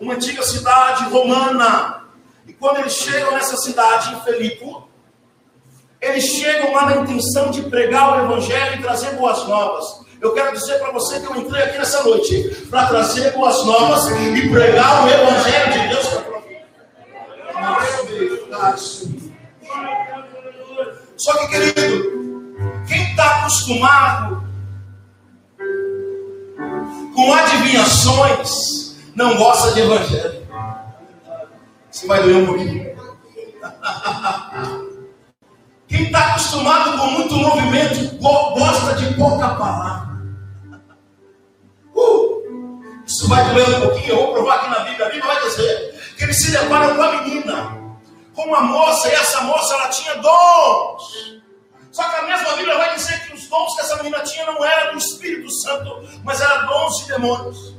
uma 0.01 0.15
antiga 0.15 0.43
cidade 0.43 1.05
romana. 1.05 2.05
E 2.47 2.53
quando 2.53 2.79
eles 2.79 2.95
chegam 2.95 3.33
nessa 3.33 3.57
cidade, 3.57 4.15
em 4.15 4.21
Felipe, 4.23 4.77
eles 6.01 6.25
chegam 6.25 6.73
lá 6.73 6.87
na 6.87 6.97
intenção 6.97 7.51
de 7.51 7.63
pregar 7.63 8.19
o 8.19 8.25
Evangelho 8.25 8.79
e 8.79 8.83
trazer 8.83 9.15
boas 9.15 9.47
novas. 9.47 10.01
Eu 10.21 10.35
quero 10.35 10.53
dizer 10.53 10.79
para 10.79 10.93
você 10.93 11.19
que 11.19 11.27
eu 11.27 11.37
entrei 11.37 11.63
aqui 11.63 11.79
nessa 11.79 12.03
noite 12.03 12.67
para 12.69 12.89
trazer 12.89 13.33
boas 13.33 13.65
novas 13.65 14.07
e 14.09 14.51
pregar 14.51 15.05
o 15.05 15.09
Evangelho 15.09 15.73
de 15.73 15.89
Deus 15.89 16.07
para 16.09 17.87
Só 21.17 21.39
que, 21.39 21.49
querido, 21.49 22.55
quem 22.87 23.03
está 23.11 23.41
acostumado 23.41 24.45
com 27.15 27.33
adivinhações 27.33 28.97
não 29.15 29.37
gosta 29.37 29.73
de 29.73 29.81
Evangelho. 29.81 30.47
Você 31.91 32.07
vai 32.07 32.23
doer 32.23 32.37
um 32.37 32.47
pouquinho. 32.47 32.91
Quem 35.91 36.05
está 36.05 36.21
acostumado 36.29 36.97
com 36.97 37.07
muito 37.09 37.35
movimento 37.35 38.17
gosta 38.19 38.95
de 38.95 39.13
pouca 39.15 39.49
palavra. 39.57 40.09
Uh, 41.93 43.03
isso 43.05 43.29
vai 43.29 43.45
doer 43.53 43.69
um 43.69 43.81
pouquinho, 43.81 44.11
eu 44.11 44.17
vou 44.19 44.33
provar 44.35 44.55
aqui 44.55 44.71
na 44.71 44.79
Bíblia. 44.85 45.07
A 45.07 45.11
Bíblia 45.11 45.35
vai 45.35 45.43
dizer 45.43 46.15
que 46.17 46.23
ele 46.23 46.33
se 46.33 46.53
depara 46.53 46.95
com 46.95 47.03
a 47.03 47.23
menina, 47.23 47.77
com 48.37 48.43
uma 48.43 48.61
moça, 48.61 49.09
e 49.09 49.13
essa 49.13 49.41
moça 49.43 49.75
ela 49.75 49.89
tinha 49.89 50.15
dons. 50.15 51.41
Só 51.91 52.05
que 52.05 52.17
a 52.17 52.23
mesma 52.23 52.53
Bíblia 52.53 52.79
vai 52.79 52.95
dizer 52.95 53.27
que 53.27 53.35
os 53.35 53.49
dons 53.49 53.75
que 53.75 53.81
essa 53.81 53.97
menina 53.97 54.21
tinha 54.21 54.47
não 54.47 54.65
eram 54.65 54.93
do 54.93 54.99
Espírito 54.99 55.51
Santo, 55.51 56.09
mas 56.23 56.41
eram 56.41 56.67
dons 56.67 56.99
de 56.99 57.09
demônios. 57.09 57.75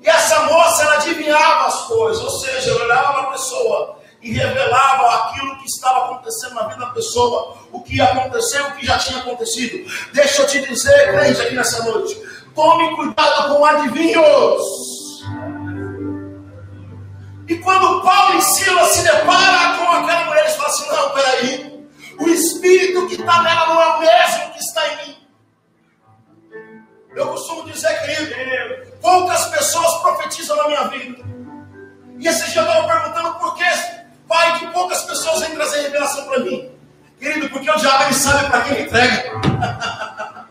E 0.00 0.08
essa 0.08 0.44
moça, 0.44 0.84
ela 0.84 0.94
adivinhava 0.94 1.66
as 1.66 1.80
coisas, 1.86 2.22
ou 2.22 2.30
seja, 2.38 2.70
ela 2.70 2.84
olhava 2.84 3.12
para 3.14 3.22
a 3.22 3.32
pessoa 3.32 3.99
e 4.22 4.32
revelava 4.32 5.28
aquilo 5.28 5.56
que 5.58 5.66
estava 5.66 6.06
acontecendo 6.06 6.54
na 6.54 6.68
vida 6.68 6.80
da 6.80 6.90
pessoa, 6.90 7.56
o 7.72 7.80
que 7.80 7.96
ia 7.96 8.04
acontecer, 8.04 8.60
o 8.60 8.72
que 8.72 8.86
já 8.86 8.98
tinha 8.98 9.20
acontecido. 9.20 9.90
Deixa 10.12 10.42
eu 10.42 10.46
te 10.46 10.60
dizer, 10.66 11.12
crente, 11.12 11.40
aqui 11.40 11.54
nessa 11.54 11.82
noite: 11.84 12.20
tome 12.54 12.94
cuidado 12.96 13.54
com 13.54 13.64
adivinhos. 13.64 14.62
E 17.48 17.58
quando 17.58 18.02
Paulo 18.02 18.38
e 18.38 18.42
Silas 18.42 18.90
se 18.90 19.02
deparam 19.02 19.78
com 19.78 19.90
aquela 19.90 20.24
mulher, 20.26 20.44
eles 20.44 20.56
falam 20.56 20.70
assim: 20.70 20.88
não, 20.88 21.10
peraí, 21.10 21.88
o 22.20 22.28
espírito 22.28 23.06
que 23.08 23.14
está 23.14 23.42
nela 23.42 23.66
não 23.66 23.82
é 23.82 23.86
o 23.96 24.00
mesmo 24.00 24.52
que 24.52 24.60
está 24.60 24.86
em 24.86 25.06
mim. 25.06 25.16
Eu 27.16 27.26
costumo 27.28 27.64
dizer, 27.64 28.00
querido, 28.02 28.98
poucas 29.00 29.46
pessoas 29.46 30.00
profetizam 30.02 30.56
na 30.56 30.68
minha 30.68 30.84
vida. 30.88 31.24
E 32.20 32.28
esse 32.28 32.50
dia 32.52 32.60
eu 32.60 32.68
estava 32.68 32.86
perguntando 32.86 33.29
para 36.30 36.44
mim. 36.44 36.70
Querido, 37.18 37.50
porque 37.50 37.70
o 37.70 37.76
diabo 37.76 38.04
ele 38.04 38.14
sabe 38.14 38.48
para 38.48 38.60
quem 38.62 38.82
entrega. 38.82 39.40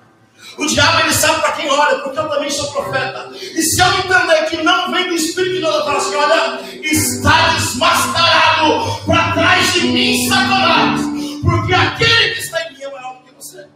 o 0.58 0.66
diabo 0.68 1.00
ele 1.00 1.14
sabe 1.14 1.42
para 1.42 1.52
quem 1.54 1.70
olha, 1.72 2.00
porque 2.00 2.20
eu 2.20 2.30
também 2.30 2.50
sou 2.52 2.72
profeta. 2.72 3.32
E 3.34 3.62
se 3.64 3.82
eu 3.82 3.88
entender 3.88 4.46
que 4.50 4.62
não 4.62 4.92
vem 4.92 5.08
do 5.08 5.16
Espírito 5.16 5.56
de 5.56 5.62
Deus, 5.62 5.76
eu 5.76 5.98
assim: 5.98 6.16
olha, 6.16 6.62
está 6.84 7.54
desmascarado 7.54 9.06
para 9.06 9.32
trás 9.34 9.74
de 9.74 9.88
mim, 9.88 10.28
Satanás. 10.28 11.02
Porque 11.42 11.74
aquele 11.74 12.36
que 12.36 12.42
está 12.42 12.62
em 12.64 12.74
mim 12.74 12.84
é 12.84 12.92
maior 12.92 13.18
do 13.18 13.24
que 13.24 13.34
você. 13.34 13.68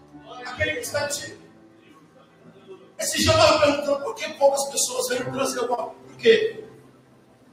Aquele 0.45 0.71
que 0.73 0.81
está 0.81 1.05
em 1.05 1.07
ti. 1.07 1.37
Esse 2.99 3.17
dia 3.17 3.31
eu 3.31 3.39
estava 3.39 3.59
perguntando 3.59 4.03
por 4.03 4.15
que 4.15 4.29
poucas 4.33 4.69
pessoas 4.69 5.07
vêm 5.09 5.31
trazer 5.31 5.59
coisa. 5.67 5.83
Por 5.83 6.17
quê? 6.17 6.63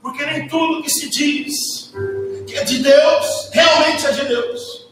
Porque 0.02 0.26
nem 0.26 0.48
tudo 0.48 0.82
que 0.82 0.90
se 0.90 1.08
diz 1.08 1.92
que 2.46 2.56
é 2.56 2.64
de 2.64 2.78
Deus, 2.78 3.50
realmente 3.52 4.06
é 4.06 4.12
de 4.12 4.24
Deus. 4.26 4.88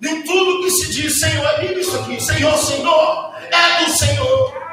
Nem 0.00 0.22
tudo 0.22 0.62
que 0.62 0.70
se 0.70 0.90
diz, 0.90 1.18
Senhor, 1.18 1.44
é 1.46 1.66
lindo 1.66 1.80
isso 1.80 1.96
aqui, 1.98 2.20
Senhor, 2.20 2.56
Senhor, 2.58 3.34
é 3.50 3.84
do 3.84 3.90
Senhor. 3.90 4.64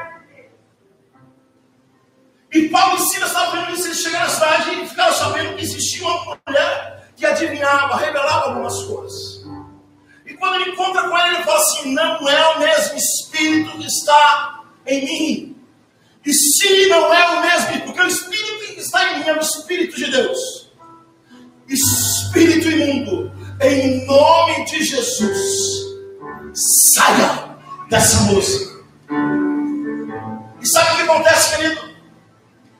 E 2.54 2.68
Paulo 2.68 2.98
e 2.98 3.10
Silas 3.10 3.30
estavam 3.30 3.62
vendo 3.62 3.74
isso, 3.74 3.88
eles 3.88 4.02
chegaram 4.02 4.26
na 4.26 4.32
cidade 4.32 4.72
e 4.72 4.90
ficaram 4.90 5.14
sabendo 5.14 5.56
que 5.56 5.64
existia 5.64 6.06
uma 6.06 6.38
mulher 6.46 7.08
que 7.16 7.26
adivinhava, 7.26 7.96
revelava 7.96 8.50
algumas 8.50 8.84
coisas. 8.84 9.46
E 10.26 10.34
quando 10.34 10.56
ele 10.56 10.72
encontra 10.72 11.04
com 11.04 11.18
ela, 11.18 11.34
ele 11.34 11.44
fala 11.44 11.60
assim: 11.60 11.94
não 11.94 12.28
é 12.28 12.56
o 12.56 12.60
mesmo 12.60 12.98
Espírito 12.98 13.78
que 13.78 13.86
está 13.86 14.64
em 14.86 15.06
mim. 15.06 15.52
E 16.26 16.34
se 16.34 16.88
não 16.88 17.14
é 17.14 17.30
o 17.30 17.42
mesmo, 17.42 17.86
porque 17.86 18.02
o 18.02 18.08
Espírito 18.08 18.51
está 18.82 19.14
em 19.14 19.20
mim 19.20 19.30
é 19.30 19.34
o 19.34 19.40
Espírito 19.40 19.96
de 19.96 20.12
Deus. 20.12 20.72
Espírito 21.68 22.70
imundo, 22.70 23.32
em 23.62 24.06
nome 24.06 24.66
de 24.66 24.84
Jesus, 24.84 25.82
saia 26.94 27.58
dessa 27.90 28.24
moça. 28.24 28.72
E 30.62 30.68
sabe 30.68 30.92
o 30.92 30.96
que 30.96 31.02
acontece, 31.04 31.56
querido? 31.56 31.92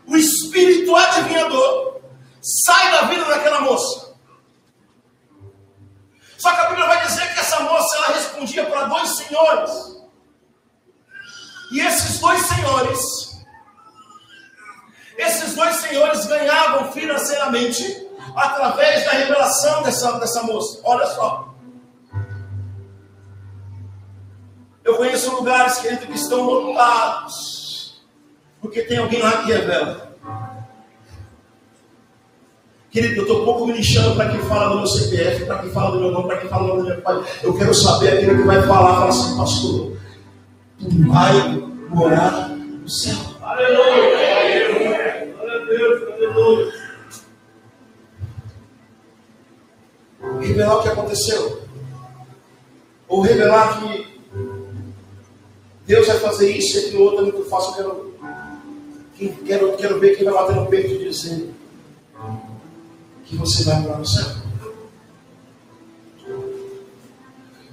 O 0.08 0.18
espírito 0.18 0.96
adivinhador 0.96 2.02
sai 2.42 2.92
da 2.92 3.02
vida 3.04 3.24
daquela 3.26 3.62
moça. 3.62 4.14
Só 6.38 6.52
que 6.52 6.62
a 6.62 6.70
Bíblia 6.70 6.88
vai 6.88 7.06
dizer 7.06 7.34
que 7.34 7.40
essa 7.40 7.60
moça 7.62 7.96
ela 7.96 8.08
respondia 8.08 8.66
para 8.66 8.86
dois 8.86 9.10
senhores. 9.10 9.72
E 11.72 11.80
esses 11.80 12.20
dois 12.20 12.42
senhores, 12.42 13.31
esses 15.22 15.56
dois 15.56 15.76
senhores 15.78 16.26
ganhavam 16.26 16.92
financeiramente 16.92 18.08
através 18.36 19.06
da 19.06 19.12
revelação 19.12 19.84
dessa, 19.84 20.12
dessa 20.20 20.44
moça. 20.44 20.80
Olha 20.84 21.06
só. 21.08 21.54
Eu 24.84 24.98
conheço 24.98 25.36
lugares, 25.36 25.78
querido, 25.78 26.08
que 26.08 26.16
estão 26.16 26.44
lotados. 26.44 28.02
Porque 28.60 28.82
tem 28.82 28.98
alguém 28.98 29.22
lá 29.22 29.44
que 29.44 29.52
revela. 29.52 30.12
Querido, 32.90 33.16
eu 33.16 33.22
estou 33.22 33.46
pouco 33.46 33.66
me 33.66 33.74
lixando 33.74 34.16
para 34.16 34.30
quem 34.30 34.42
fala 34.42 34.70
do 34.70 34.78
meu 34.78 34.88
CPF, 34.88 35.46
para 35.46 35.60
quem 35.60 35.72
fala 35.72 35.92
do 35.92 36.00
meu 36.00 36.12
nome, 36.12 36.28
para 36.28 36.38
quem 36.38 36.50
fala 36.50 36.76
do 36.76 36.84
meu 36.84 37.02
pai. 37.02 37.24
Eu 37.42 37.58
quero 37.58 37.74
saber 37.74 38.10
aquele 38.10 38.38
que 38.38 38.44
vai 38.44 38.62
falar, 38.64 38.96
fala 38.96 39.10
assim, 39.10 39.38
pastor, 39.38 39.98
tu 40.78 41.08
vai 41.08 41.34
morar 41.90 42.50
no 42.50 42.90
céu. 42.90 43.16
Aleluia! 43.42 44.11
Revelar 50.62 50.78
o 50.78 50.84
que 50.84 50.90
aconteceu. 50.90 51.62
Ou 53.08 53.22
revelar 53.22 53.80
que 53.80 54.08
Deus 55.86 56.08
vai 56.08 56.20
fazer 56.20 56.52
isso 56.56 56.78
e 56.78 56.86
aquilo 56.86 57.04
outro 57.04 57.20
é 57.20 57.24
muito 57.24 57.50
fácil. 57.50 57.74
Quero, 57.74 58.16
quero, 59.46 59.78
quero 59.78 60.00
ver 60.00 60.16
quem 60.16 60.26
vai 60.26 60.34
bater 60.34 60.56
no 60.56 60.68
peito 60.68 60.94
e 60.94 61.10
dizer 61.10 61.54
que 63.26 63.36
você 63.36 63.64
vai 63.64 63.80
morar 63.82 63.98
no 63.98 64.06
céu. 64.06 64.28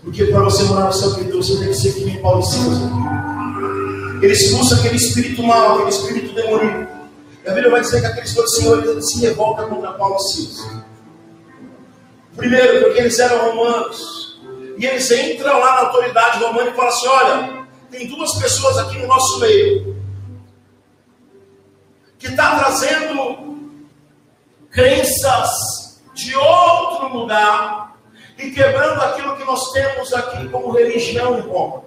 Porque 0.03 0.25
para 0.25 0.41
você 0.41 0.65
morar 0.65 0.87
no 0.87 0.93
céu, 0.93 1.15
querido, 1.15 1.43
você 1.43 1.59
tem 1.59 1.69
que 1.69 1.75
ser 1.75 1.93
que 1.93 2.05
nem 2.05 2.21
Paulo 2.21 2.43
e. 2.43 4.25
Ele 4.25 4.33
expulsa 4.33 4.75
aquele 4.77 4.97
espírito 4.97 5.43
mal, 5.45 5.75
aquele 5.75 5.91
espírito 5.91 6.35
demoníaco. 6.35 6.93
E 7.45 7.49
a 7.49 7.53
Bíblia 7.53 7.71
vai 7.71 7.81
dizer 7.83 8.01
que 8.01 8.07
aqueles 8.07 8.35
dois 8.35 8.53
senhores 8.57 9.11
se 9.11 9.21
revoltam 9.21 9.69
contra 9.69 9.93
Paulo 9.93 10.17
e. 10.17 10.78
Primeiro, 12.39 12.85
porque 12.85 13.01
eles 13.01 13.19
eram 13.19 13.51
romanos. 13.51 14.41
E 14.79 14.87
eles 14.87 15.11
entram 15.11 15.59
lá 15.59 15.75
na 15.75 15.81
autoridade 15.89 16.43
romana 16.43 16.71
e 16.71 16.75
falam 16.75 16.89
assim: 16.89 17.09
olha, 17.09 17.67
tem 17.91 18.07
duas 18.07 18.33
pessoas 18.39 18.79
aqui 18.79 18.97
no 18.99 19.09
nosso 19.09 19.41
meio 19.41 19.99
que 22.19 22.29
está 22.29 22.59
trazendo 22.59 23.69
crenças 24.71 26.01
de 26.15 26.35
outro 26.35 27.17
lugar 27.17 27.97
e 28.37 28.51
quebrando 28.51 29.01
aquilo 29.03 29.37
que 29.37 29.45
nós 29.45 29.73
temos 29.73 30.13
aqui 30.13 30.49
como 30.49 30.73
religião 30.73 31.39
em 31.39 31.43
Roma. 31.43 31.83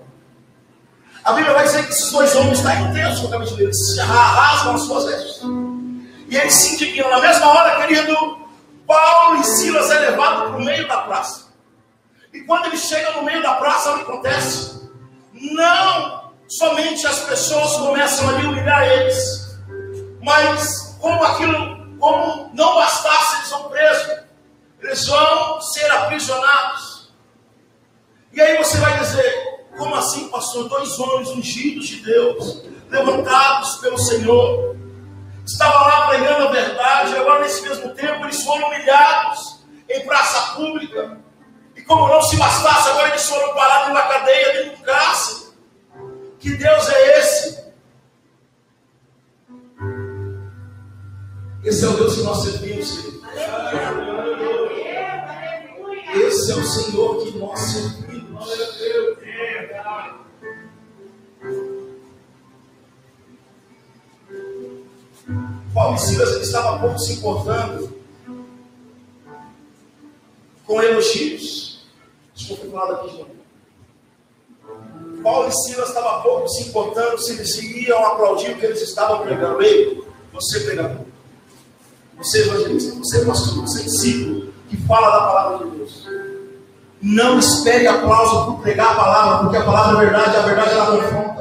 A 1.24 1.34
Bíblia 1.34 1.54
vai 1.54 1.64
dizer 1.64 1.86
que 1.86 1.94
esses 1.94 2.12
dois 2.12 2.36
homens 2.36 2.58
estão 2.58 2.90
intensos 2.90 3.20
com 3.20 3.28
a 3.28 3.32
cabeça 3.32 3.56
deles, 3.56 3.94
se 3.94 4.00
rasgam 4.00 4.76
as 4.76 4.82
suas 4.82 5.06
vestes. 5.06 5.42
E 6.30 6.36
eles 6.36 6.54
se 6.54 6.74
indignam. 6.76 7.10
Na 7.10 7.20
mesma 7.20 7.48
hora, 7.48 7.86
querido, 7.86 8.40
Paulo 8.91 9.39
e 9.39 9.43
Silas 9.45 9.89
é 9.89 9.99
levado 9.99 10.49
para 10.49 10.58
o 10.58 10.62
meio 10.62 10.86
da 10.86 10.97
praça. 10.97 11.54
E 12.34 12.41
quando 12.41 12.65
ele 12.65 12.77
chega 12.77 13.12
no 13.12 13.23
meio 13.23 13.41
da 13.41 13.54
praça, 13.54 13.93
o 13.93 13.95
que 13.95 14.01
acontece? 14.01 14.91
Não 15.34 16.34
somente 16.49 17.08
as 17.08 17.21
pessoas 17.21 17.77
começam 17.77 18.30
a 18.30 18.34
humilhar 18.34 18.84
eles, 18.84 19.58
mas 20.21 20.97
como 20.99 21.23
aquilo, 21.23 21.97
como 21.99 22.51
não 22.54 22.75
bastasse, 22.75 23.36
eles 23.38 23.47
são 23.47 23.69
presos, 23.69 24.17
eles 24.82 25.08
vão 25.08 25.62
ser 25.62 25.89
aprisionados. 25.89 27.13
E 28.34 28.41
aí 28.41 28.58
você 28.58 28.77
vai 28.77 28.99
dizer, 28.99 29.67
como 29.77 29.95
assim, 29.95 30.27
pastor? 30.27 30.67
Dois 30.67 30.99
homens 30.99 31.30
ungidos 31.30 31.88
de 31.88 32.01
Deus, 32.01 32.65
levantados 32.89 33.77
pelo 33.77 33.97
Senhor, 33.97 34.75
estava 35.52 35.82
lá 35.82 36.08
pregando 36.08 36.48
a 36.48 36.52
verdade, 36.52 37.16
agora 37.18 37.42
nesse 37.42 37.62
mesmo 37.62 37.94
tempo 37.94 38.24
eles 38.26 38.44
foram 38.44 38.68
humilhados 38.68 39.64
em 39.90 40.06
praça 40.06 40.56
pública. 40.56 41.20
E 41.76 41.82
como 41.82 42.08
não 42.08 42.22
se 42.22 42.38
bastasse, 42.38 42.90
agora 42.90 43.10
eles 43.10 43.28
foram 43.28 43.54
parados 43.54 43.90
numa 43.90 44.02
cadeia, 44.04 44.54
dentro 44.54 44.78
do 44.78 44.84
cárcere. 44.84 45.52
Que 46.40 46.56
Deus 46.56 46.90
é 46.90 47.20
esse? 47.20 47.62
Esse 51.64 51.86
é 51.86 51.88
o 51.88 51.94
Deus 51.94 52.16
que 52.16 52.24
nós 52.24 52.44
servimos, 52.44 52.92
querido. 52.92 53.22
Esse 56.14 56.52
é 56.52 56.56
o 56.56 56.64
Senhor 56.66 57.24
que 57.24 57.38
nós 57.38 57.60
servimos. 57.60 58.46
Paulo 65.82 65.96
e 65.96 66.00
Silas 66.00 66.30
estavam 66.44 66.80
pouco 66.80 67.00
se 67.00 67.13
importando 67.13 67.91
com 70.67 70.80
elogios. 70.80 71.84
Desculpa 72.36 72.67
falar 72.67 72.94
daqui, 72.94 73.17
gente. 73.17 73.32
Paulo 75.24 75.50
e 75.50 75.52
Silas 75.52 75.88
estavam 75.88 76.22
pouco 76.22 76.48
se 76.50 76.70
importando 76.70 77.17
se 77.17 77.32
eles 77.32 77.58
iriam 77.58 78.06
aplaudir 78.06 78.52
o 78.52 78.60
que 78.60 78.65
eles 78.67 78.80
estavam 78.80 79.22
pregando. 79.24 79.60
Ei, 79.63 80.04
você 80.32 80.60
pregador, 80.60 81.02
você 82.15 82.44
evangelista, 82.44 83.00
você 83.00 83.26
pastor, 83.26 83.62
você 83.62 83.84
discípulo 83.84 84.54
que 84.70 84.78
fala 84.86 85.10
da 85.10 85.26
palavra 85.26 85.65
de 85.65 85.78
Deus. 85.78 86.08
Não 87.02 87.39
espere 87.39 87.88
aplauso 87.88 88.52
por 88.52 88.62
pregar 88.62 88.91
a 88.91 88.96
palavra, 88.96 89.38
porque 89.39 89.58
a 89.58 89.65
palavra 89.65 89.98
é 89.98 90.06
verdade, 90.06 90.38
a 90.38 90.41
verdade 90.41 90.70
ela 90.70 91.02
confronta. 91.02 91.40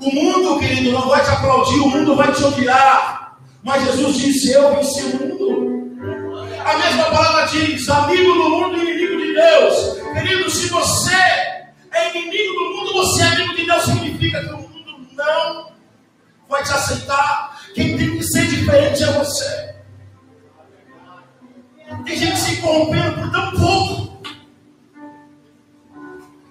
O 0.00 0.14
mundo, 0.14 0.58
querido, 0.60 0.92
não 0.92 1.08
vai 1.08 1.24
te 1.24 1.30
aplaudir, 1.30 1.80
o 1.80 1.88
mundo 1.88 2.14
vai 2.14 2.32
te 2.32 2.44
odiar. 2.44 3.38
Mas 3.64 3.84
Jesus 3.84 4.16
disse: 4.16 4.52
Eu 4.52 4.76
venci 4.76 5.02
o 5.02 5.26
mundo. 5.26 5.88
A 6.64 6.78
mesma 6.78 7.04
palavra 7.04 7.46
diz: 7.46 7.88
amigo 7.88 8.32
do 8.34 8.50
mundo 8.50 8.76
e 8.76 8.80
inimigo 8.80 9.20
de 9.20 9.34
Deus. 9.34 9.98
Querido, 10.12 10.50
se 10.50 10.68
você 10.68 11.14
é 11.14 12.16
inimigo 12.16 12.54
do 12.54 12.76
mundo, 12.76 12.92
você 12.92 13.22
é 13.22 13.26
amigo 13.26 13.56
de 13.56 13.66
Deus, 13.66 13.84
significa 13.84 14.40
que 14.40 14.52
o 14.52 14.58
mundo 14.58 15.06
não 15.16 15.72
vai 16.48 16.62
te 16.62 16.70
aceitar. 16.70 17.60
Quem 17.74 17.96
tem 17.96 18.18
que 18.18 18.22
ser 18.22 18.46
diferente 18.46 19.02
é 19.02 19.12
você. 19.12 19.74
Tem 22.04 22.16
gente 22.16 22.38
se 22.38 22.56
corrompendo 22.56 23.20
por 23.20 23.30
tão 23.32 23.50
pouco. 23.52 24.22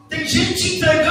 Tem 0.10 0.26
gente 0.26 0.76
entregando 0.76 1.07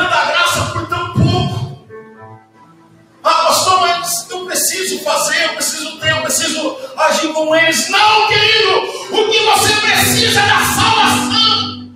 como 7.37 7.55
eles. 7.55 7.89
Não, 7.91 8.29
querido, 8.29 8.71
o 9.11 9.31
que 9.31 9.39
você 9.45 9.75
precisa 9.75 10.41
é 10.41 10.47
da 10.47 10.61
salvação. 10.65 11.87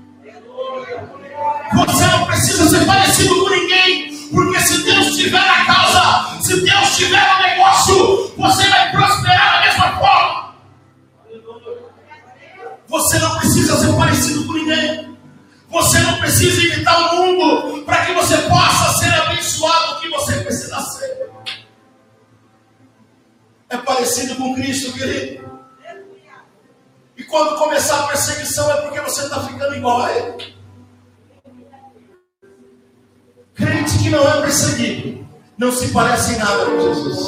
Você 1.74 2.06
não 2.06 2.26
precisa 2.26 2.68
ser 2.68 2.84
parecido 2.84 3.40
com 3.40 3.48
ninguém, 3.48 4.28
porque 4.32 4.60
se 4.60 4.82
Deus 4.82 5.16
tiver 5.16 5.38
a 5.38 5.64
causa, 5.64 6.42
se 6.42 6.60
Deus 6.60 6.96
tiver 6.96 7.36
o 7.36 7.42
negócio, 7.42 8.34
você 8.36 8.68
vai 8.68 8.90
prosperar 8.92 9.54
da 9.54 9.60
mesma 9.66 9.98
forma. 9.98 10.54
Você 12.88 13.18
não 13.18 13.38
precisa 13.38 13.76
ser 13.78 13.92
parecido 13.94 14.44
com 14.44 14.52
ninguém. 14.52 15.18
Você 15.70 15.98
não 16.00 16.18
precisa 16.18 16.60
imitar 16.60 17.14
o 17.14 17.16
mundo 17.16 17.82
para 17.84 18.04
que 18.04 18.12
você 18.12 18.36
possa 18.38 18.98
ser 18.98 19.14
abençoado 19.14 19.92
o 19.92 20.00
que 20.00 20.08
você 20.10 20.32
precisa 20.40 20.80
ser. 20.80 21.30
É 23.70 23.76
parecido 23.78 24.36
com 24.36 24.54
Cristo, 24.54 24.92
querido. 24.92 25.48
E 27.16 27.24
quando 27.24 27.58
começar 27.58 28.00
a 28.00 28.08
perseguição 28.08 28.70
é 28.70 28.82
porque 28.82 29.00
você 29.00 29.22
está 29.22 29.42
ficando 29.44 29.76
igual 29.76 30.02
a 30.02 30.12
Ele. 30.12 30.54
Crente 33.54 33.98
que 33.98 34.10
não 34.10 34.26
é 34.26 34.40
perseguido 34.42 35.28
não 35.56 35.70
se 35.70 35.88
parece 35.88 36.32
em 36.32 36.38
nada 36.38 36.64
com 36.64 36.80
Jesus. 36.80 37.18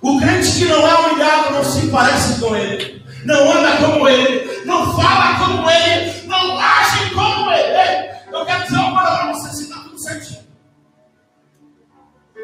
O 0.00 0.20
crente 0.20 0.52
que 0.52 0.64
não 0.66 0.86
é 0.86 0.94
humilhado 0.94 1.52
não 1.52 1.64
se 1.64 1.88
parece 1.88 2.40
com 2.40 2.54
Ele 2.54 3.02
não 3.24 3.52
anda 3.52 3.76
como 3.76 4.08
ele, 4.08 4.62
não 4.64 4.96
fala 4.96 5.38
como 5.38 5.70
ele, 5.70 6.26
não 6.26 6.58
age 6.58 6.81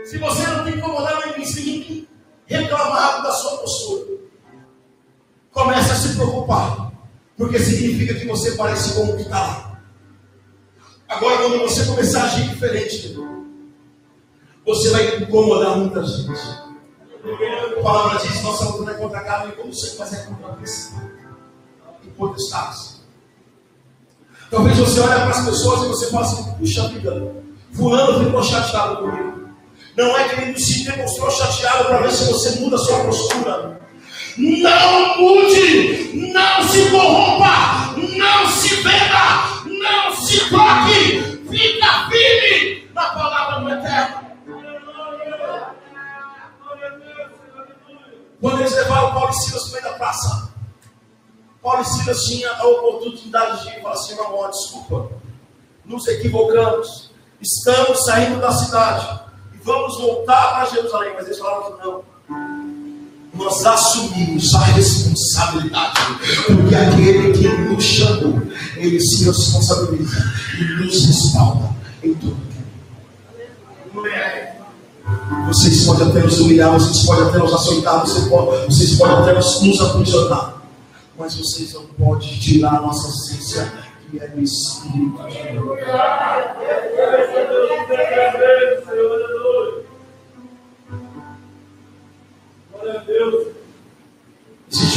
Se 0.08 0.16
você 0.16 0.46
não 0.46 0.64
tem 0.64 0.74
incomodado 0.74 1.26
ninguém, 1.26 1.44
se 1.44 1.60
ninguém 1.60 2.08
reclamar 2.46 3.22
da 3.22 3.30
sua 3.30 3.58
postura, 3.58 4.06
comece 5.52 5.92
a 5.92 5.94
se 5.96 6.14
preocupar, 6.16 6.92
porque 7.36 7.58
significa 7.58 8.14
que 8.14 8.26
você 8.26 8.52
parece 8.52 8.94
com 8.94 9.02
o 9.02 9.16
que 9.16 9.24
está 9.24 9.38
lá. 9.38 9.82
Agora, 11.10 11.36
quando 11.42 11.58
você 11.58 11.84
começar 11.84 12.22
a 12.22 12.24
agir 12.24 12.48
diferente, 12.48 13.18
você 14.64 14.88
vai 14.88 15.16
incomodar 15.18 15.76
muita 15.76 16.02
gente. 16.02 16.40
A 17.76 17.82
palavra 17.82 18.18
diz: 18.18 18.42
nossa 18.42 18.64
luta 18.64 18.92
é 18.92 18.94
contra 18.94 19.18
a 19.18 19.24
carne 19.24 19.52
como 19.56 19.74
sempre, 19.74 19.98
mas 19.98 20.12
é 20.14 20.22
contra 20.24 20.52
a 20.52 20.56
cristã 20.56 20.96
e 22.02 22.08
potestades. 22.12 23.02
Talvez 24.50 24.78
você 24.78 25.00
olhe 25.00 25.20
para 25.20 25.28
as 25.28 25.44
pessoas 25.44 25.84
e 25.84 25.88
você 25.88 26.10
fale 26.10 26.24
assim: 26.24 26.52
puxa 26.54 26.88
vida, 26.88 27.34
Fulano 27.74 28.24
ficou 28.24 28.42
chateado 28.42 29.02
comigo. 29.02 29.37
Não 29.98 30.16
é 30.16 30.28
que 30.28 30.40
ele 30.40 30.60
se 30.60 30.84
demonstrou 30.84 31.28
chateado 31.28 31.86
para 31.86 32.02
ver 32.02 32.12
se 32.12 32.32
você 32.32 32.60
muda 32.60 32.76
a 32.76 32.78
sua 32.78 33.02
postura. 33.02 33.80
Não 34.36 35.18
mude, 35.18 36.12
não 36.32 36.68
se 36.68 36.88
corrompa, 36.88 37.96
não 37.96 38.46
se 38.46 38.76
venda, 38.76 39.64
não 39.66 40.14
se 40.14 40.38
toque, 40.50 41.42
fica 41.50 42.08
firme 42.08 42.88
na 42.94 43.06
palavra 43.06 43.60
do 43.60 43.70
Eterno. 43.70 44.20
Quando 48.40 48.60
eles 48.60 48.74
levaram 48.76 49.14
Paulo 49.14 49.30
e 49.30 49.34
Silas 49.34 49.64
para 49.64 49.80
meio 49.80 49.92
da 49.92 49.98
praça, 49.98 50.52
Paulo 51.60 51.82
e 51.82 51.84
Silas 51.84 52.22
tinham 52.22 52.54
a 52.54 52.66
oportunidade 52.68 53.64
de 53.64 53.82
falar 53.82 53.94
assim: 53.94 54.14
não, 54.14 54.48
desculpa, 54.48 55.10
nos 55.84 56.06
equivocamos, 56.06 57.10
estamos 57.40 58.04
saindo 58.04 58.40
da 58.40 58.52
cidade 58.52 59.27
vamos 59.68 60.00
voltar 60.00 60.54
para 60.54 60.64
Jerusalém. 60.64 61.12
Mas 61.14 61.26
eles 61.26 61.38
falaram 61.38 61.72
que 61.72 61.86
não. 61.86 62.02
Nós 63.34 63.64
assumimos 63.64 64.52
a 64.54 64.58
responsabilidade, 64.58 66.00
porque 66.46 66.74
aquele 66.74 67.32
que 67.32 67.46
nos 67.46 67.84
chamou, 67.84 68.42
ele 68.76 68.98
se 69.00 69.24
responsabiliza 69.24 70.24
e 70.58 70.64
nos 70.82 71.06
respalda 71.06 71.70
em 72.02 72.14
tudo. 72.14 72.36
Amém. 73.96 74.48
Vocês 75.46 75.84
podem 75.84 76.08
até 76.08 76.20
nos 76.20 76.40
humilhar, 76.40 76.72
vocês 76.72 77.06
podem 77.06 77.28
até 77.28 77.38
nos 77.38 77.54
açoitar, 77.54 78.00
vocês 78.00 78.26
podem, 78.26 78.64
vocês 78.66 78.98
podem 78.98 79.16
até 79.18 79.34
nos, 79.34 79.62
nos 79.62 79.80
aprisionar. 79.82 80.62
Mas 81.16 81.36
vocês 81.36 81.74
não 81.74 81.84
podem 81.86 82.28
tirar 82.40 82.78
a 82.78 82.80
nossa 82.80 83.08
essência, 83.08 83.72
que 84.10 84.18
é 84.18 84.26
do 84.26 84.40
Espírito 84.40 85.22
de 85.28 85.42
Deus. 85.52 85.78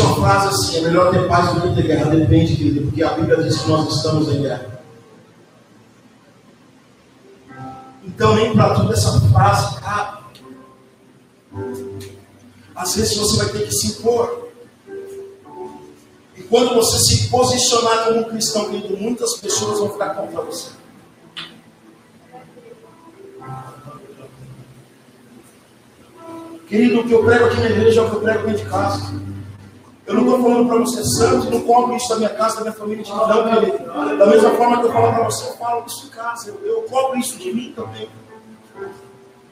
Existe 0.01 0.05
uma 0.05 0.15
frase 0.15 0.47
assim: 0.47 0.77
é 0.77 0.81
melhor 0.81 1.11
ter 1.11 1.27
paz 1.27 1.53
do 1.53 1.61
que 1.61 1.75
ter 1.75 1.87
guerra. 1.87 2.15
Depende, 2.15 2.55
querido, 2.55 2.81
porque 2.87 3.03
a 3.03 3.09
Bíblia 3.11 3.43
diz 3.43 3.61
que 3.61 3.69
nós 3.69 3.95
estamos 3.95 4.27
em 4.29 4.41
guerra. 4.41 4.81
Então, 8.03 8.35
nem 8.35 8.53
para 8.53 8.73
tudo 8.75 8.93
essa 8.93 9.19
frase 9.29 9.79
cabe. 9.79 10.21
Às 12.75 12.95
vezes 12.95 13.15
você 13.15 13.37
vai 13.37 13.49
ter 13.49 13.67
que 13.67 13.73
se 13.73 13.87
impor. 13.87 14.49
E 16.35 16.41
quando 16.43 16.73
você 16.75 16.97
se 16.99 17.27
posicionar 17.29 18.05
como 18.05 18.25
cristão, 18.25 18.69
querido, 18.69 18.97
muitas 18.97 19.37
pessoas 19.37 19.79
vão 19.79 19.89
ficar 19.91 20.15
contra 20.15 20.41
você. 20.41 20.69
Querido, 26.67 27.01
o 27.01 27.07
que 27.07 27.11
eu 27.11 27.23
prego 27.23 27.45
aqui 27.45 27.57
na 27.57 27.69
igreja 27.69 27.99
é 27.99 28.03
o 28.03 28.09
que 28.09 28.15
eu 28.15 28.21
prego 28.21 28.47
dentro 28.47 28.63
de 28.63 28.69
casa. 28.69 29.21
Eu 30.07 30.15
não 30.15 30.23
estou 30.23 30.41
falando 30.41 30.67
para 30.67 30.77
você 30.79 31.03
santo, 31.03 31.49
não 31.51 31.61
cobro 31.61 31.95
isso 31.95 32.09
da 32.09 32.15
minha 32.17 32.29
casa, 32.29 32.55
da 32.55 32.61
minha 32.61 32.73
família, 32.73 33.03
de 33.03 33.11
não, 33.11 33.49
querido. 33.49 34.17
Da 34.17 34.25
mesma 34.25 34.49
forma 34.51 34.79
que 34.79 34.87
eu 34.87 34.91
falo 34.93 35.13
para 35.13 35.23
você, 35.25 35.49
eu 35.49 35.53
falo 35.57 35.85
isso 35.85 36.07
em 36.07 36.09
casa. 36.09 36.49
Eu, 36.49 36.59
eu 36.65 36.81
cobro 36.83 37.19
isso 37.19 37.37
de 37.37 37.53
mim 37.53 37.73
também. 37.75 38.09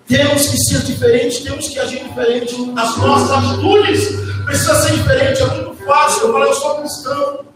Temos 0.07 0.47
que 0.47 0.57
ser 0.57 0.79
diferentes, 0.79 1.43
temos 1.43 1.67
que 1.69 1.79
agir 1.79 2.03
diferente. 2.03 2.55
As 2.75 2.97
nossas 2.97 3.31
atitudes 3.31 4.07
precisam 4.43 4.75
ser 4.81 4.93
diferentes. 4.93 5.39
É 5.39 5.45
muito 5.45 5.85
fácil. 5.85 6.27
Eu 6.27 6.33
falo, 6.33 6.45
eu 6.45 6.53
sou 6.53 6.75
cristão. 6.79 7.48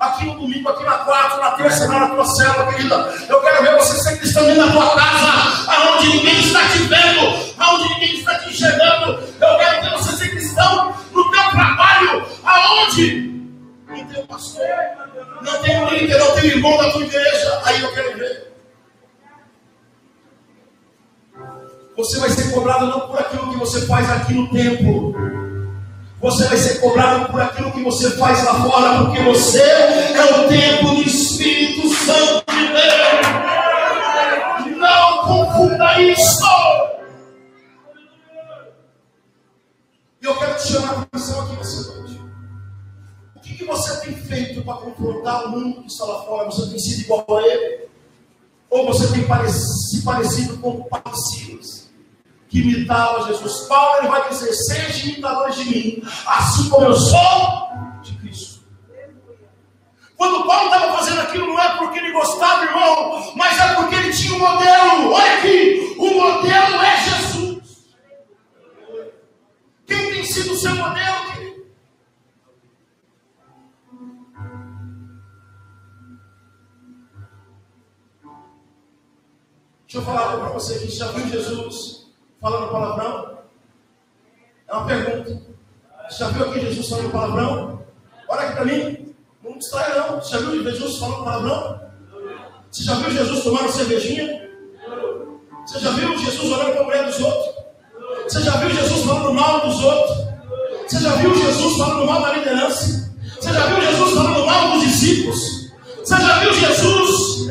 Aqui 0.00 0.24
no 0.24 0.34
domingo, 0.40 0.66
aqui 0.70 0.82
na 0.82 0.98
quarta, 0.98 1.36
na 1.36 1.50
terça, 1.50 1.86
na 1.86 2.08
tua 2.08 2.24
célula, 2.24 2.72
querida. 2.72 2.96
Eu 3.28 3.40
quero 3.42 3.62
ver 3.62 3.76
você 3.76 4.02
ser 4.02 4.18
cristão 4.18 4.46
da 4.56 4.72
tua 4.72 4.96
casa, 4.96 5.70
aonde 5.70 6.08
ninguém 6.08 6.40
está 6.40 6.66
te 6.68 6.78
vendo, 6.78 7.52
aonde 7.58 7.88
ninguém 7.90 8.14
está 8.18 8.38
te 8.38 8.48
enxergando. 8.48 9.22
Eu 9.38 9.58
quero 9.58 9.82
ver 9.82 9.90
você 9.90 10.16
ser 10.16 10.30
cristão 10.30 10.96
no 11.12 11.30
teu 11.30 11.50
trabalho, 11.50 12.26
aonde 12.42 13.30
não 13.86 14.06
tem 14.06 14.26
pastor, 14.26 14.62
não 15.42 15.62
tem 15.62 15.90
líder, 15.90 16.18
não 16.18 16.34
tem 16.34 16.44
irmão 16.46 16.78
da 16.78 16.90
tua 16.92 17.02
igreja. 17.02 17.60
Aí 17.66 17.82
eu 17.82 17.92
quero 17.92 18.18
ver. 18.18 18.50
Você 21.94 22.18
vai 22.18 22.30
ser 22.30 22.50
cobrado 22.52 22.86
não 22.86 23.00
por 23.00 23.18
aquilo 23.18 23.50
que 23.50 23.58
você 23.58 23.86
faz 23.86 24.10
aqui 24.10 24.32
no 24.32 24.50
templo. 24.50 25.39
Você 26.20 26.46
vai 26.48 26.56
ser 26.58 26.80
cobrado 26.80 27.32
por 27.32 27.40
aquilo 27.40 27.72
que 27.72 27.82
você 27.82 28.10
faz 28.10 28.44
lá 28.44 28.62
fora, 28.62 29.06
porque 29.06 29.22
você 29.22 29.58
é 29.58 30.36
o 30.36 30.48
templo 30.48 30.96
do 30.96 31.02
Espírito 31.02 31.88
Santo 31.88 32.44
de 32.52 32.66
Deus. 32.68 33.26
Não 34.76 35.24
confunda 35.24 35.98
isso. 36.02 36.40
E 40.20 40.26
eu 40.26 40.36
quero 40.36 40.58
te 40.58 40.68
chamar 40.68 40.92
a 40.92 41.00
atenção 41.00 41.40
aqui 41.40 41.56
nessa 41.56 41.94
noite. 41.94 42.20
O 43.34 43.40
que, 43.40 43.54
que 43.54 43.64
você 43.64 44.00
tem 44.02 44.14
feito 44.14 44.62
para 44.62 44.74
confrontar 44.74 45.46
o 45.46 45.52
mundo 45.52 45.80
que 45.80 45.86
está 45.86 46.04
lá 46.04 46.22
fora? 46.24 46.50
Você 46.50 46.68
tem 46.68 46.78
sido 46.78 47.00
igual 47.00 47.24
a 47.30 47.42
ele? 47.46 47.88
Ou 48.68 48.84
você 48.86 49.08
tem 49.08 49.24
se 49.48 50.02
parecido 50.04 50.58
com 50.58 50.86
Silas? 51.14 51.79
Que 52.50 52.58
imitava 52.58 53.28
Jesus. 53.28 53.68
Paulo 53.68 53.98
ele 53.98 54.08
vai 54.08 54.28
dizer: 54.28 54.52
Seja 54.52 55.06
imitadores 55.06 55.54
de 55.54 55.64
mim, 55.64 56.02
assim 56.26 56.68
como 56.68 56.86
eu 56.86 56.96
sou 56.96 57.70
de 58.02 58.12
Cristo. 58.18 58.60
Quando 60.16 60.44
Paulo 60.44 60.66
estava 60.66 60.96
fazendo 60.98 61.20
aquilo, 61.20 61.46
não 61.46 61.58
é 61.58 61.78
porque 61.78 61.98
ele 61.98 62.12
gostava, 62.12 62.64
irmão, 62.64 63.32
mas 63.36 63.58
é 63.58 63.74
porque 63.74 63.94
ele 63.94 64.12
tinha 64.12 64.34
um 64.34 64.38
modelo. 64.38 65.12
Olha 65.12 65.38
aqui, 65.38 65.94
o 65.96 66.10
modelo 66.10 66.82
é 66.82 66.96
Jesus. 67.04 67.60
Quem 69.86 70.10
tem 70.10 70.24
sido 70.24 70.52
o 70.52 70.58
seu 70.58 70.74
modelo? 70.74 71.20
Deixa 79.86 79.98
eu 79.98 80.02
falar 80.02 80.36
para 80.36 80.48
você 80.50 80.78
que 80.78 80.88
já 80.88 81.10
viu 81.10 81.26
Jesus 81.28 81.99
falando 82.40 82.70
palavrão? 82.70 83.38
É 84.68 84.74
uma 84.74 84.86
pergunta. 84.86 85.42
Você 86.08 86.18
já 86.18 86.28
viu 86.30 86.44
aqui 86.46 86.60
Jesus 86.60 86.88
falando 86.88 87.10
palavrão? 87.10 87.82
Olha 88.28 88.40
aqui 88.42 88.52
para 88.54 88.64
mim. 88.64 89.14
Não 89.42 89.58
distrai 89.58 89.98
não. 89.98 90.16
Você 90.16 90.30
já 90.30 90.38
viu 90.38 90.62
Jesus 90.62 90.98
falando 90.98 91.24
palavrão? 91.24 91.80
Você 92.70 92.84
já 92.84 92.94
viu 92.94 93.10
Jesus 93.10 93.44
tomando 93.44 93.72
cervejinha? 93.72 94.50
Você 95.66 95.78
já 95.78 95.90
viu 95.90 96.18
Jesus 96.18 96.52
olhando 96.52 96.72
para 96.72 96.80
a 96.80 96.84
mulher 96.84 97.06
dos 97.06 97.20
outros? 97.20 97.54
Você 98.24 98.42
já 98.42 98.56
viu 98.56 98.70
Jesus 98.70 99.04
falando 99.04 99.34
mal 99.34 99.60
dos 99.60 99.82
outros? 99.82 100.18
Você 100.86 101.00
já 101.00 101.16
viu 101.16 101.34
Jesus 101.34 101.76
falando 101.76 102.06
mal 102.06 102.22
da 102.22 102.32
liderança? 102.32 103.12
Você 103.40 103.52
já 103.52 103.66
viu 103.66 103.80
Jesus 103.80 104.14
falando 104.14 104.46
mal 104.46 104.70
dos 104.72 104.82
discípulos? 104.82 105.70
Você 105.98 106.16
já 106.16 106.38
viu 106.40 106.52
Jesus 106.52 107.48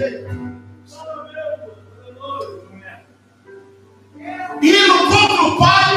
do 5.39 5.55
Pai 5.55 5.88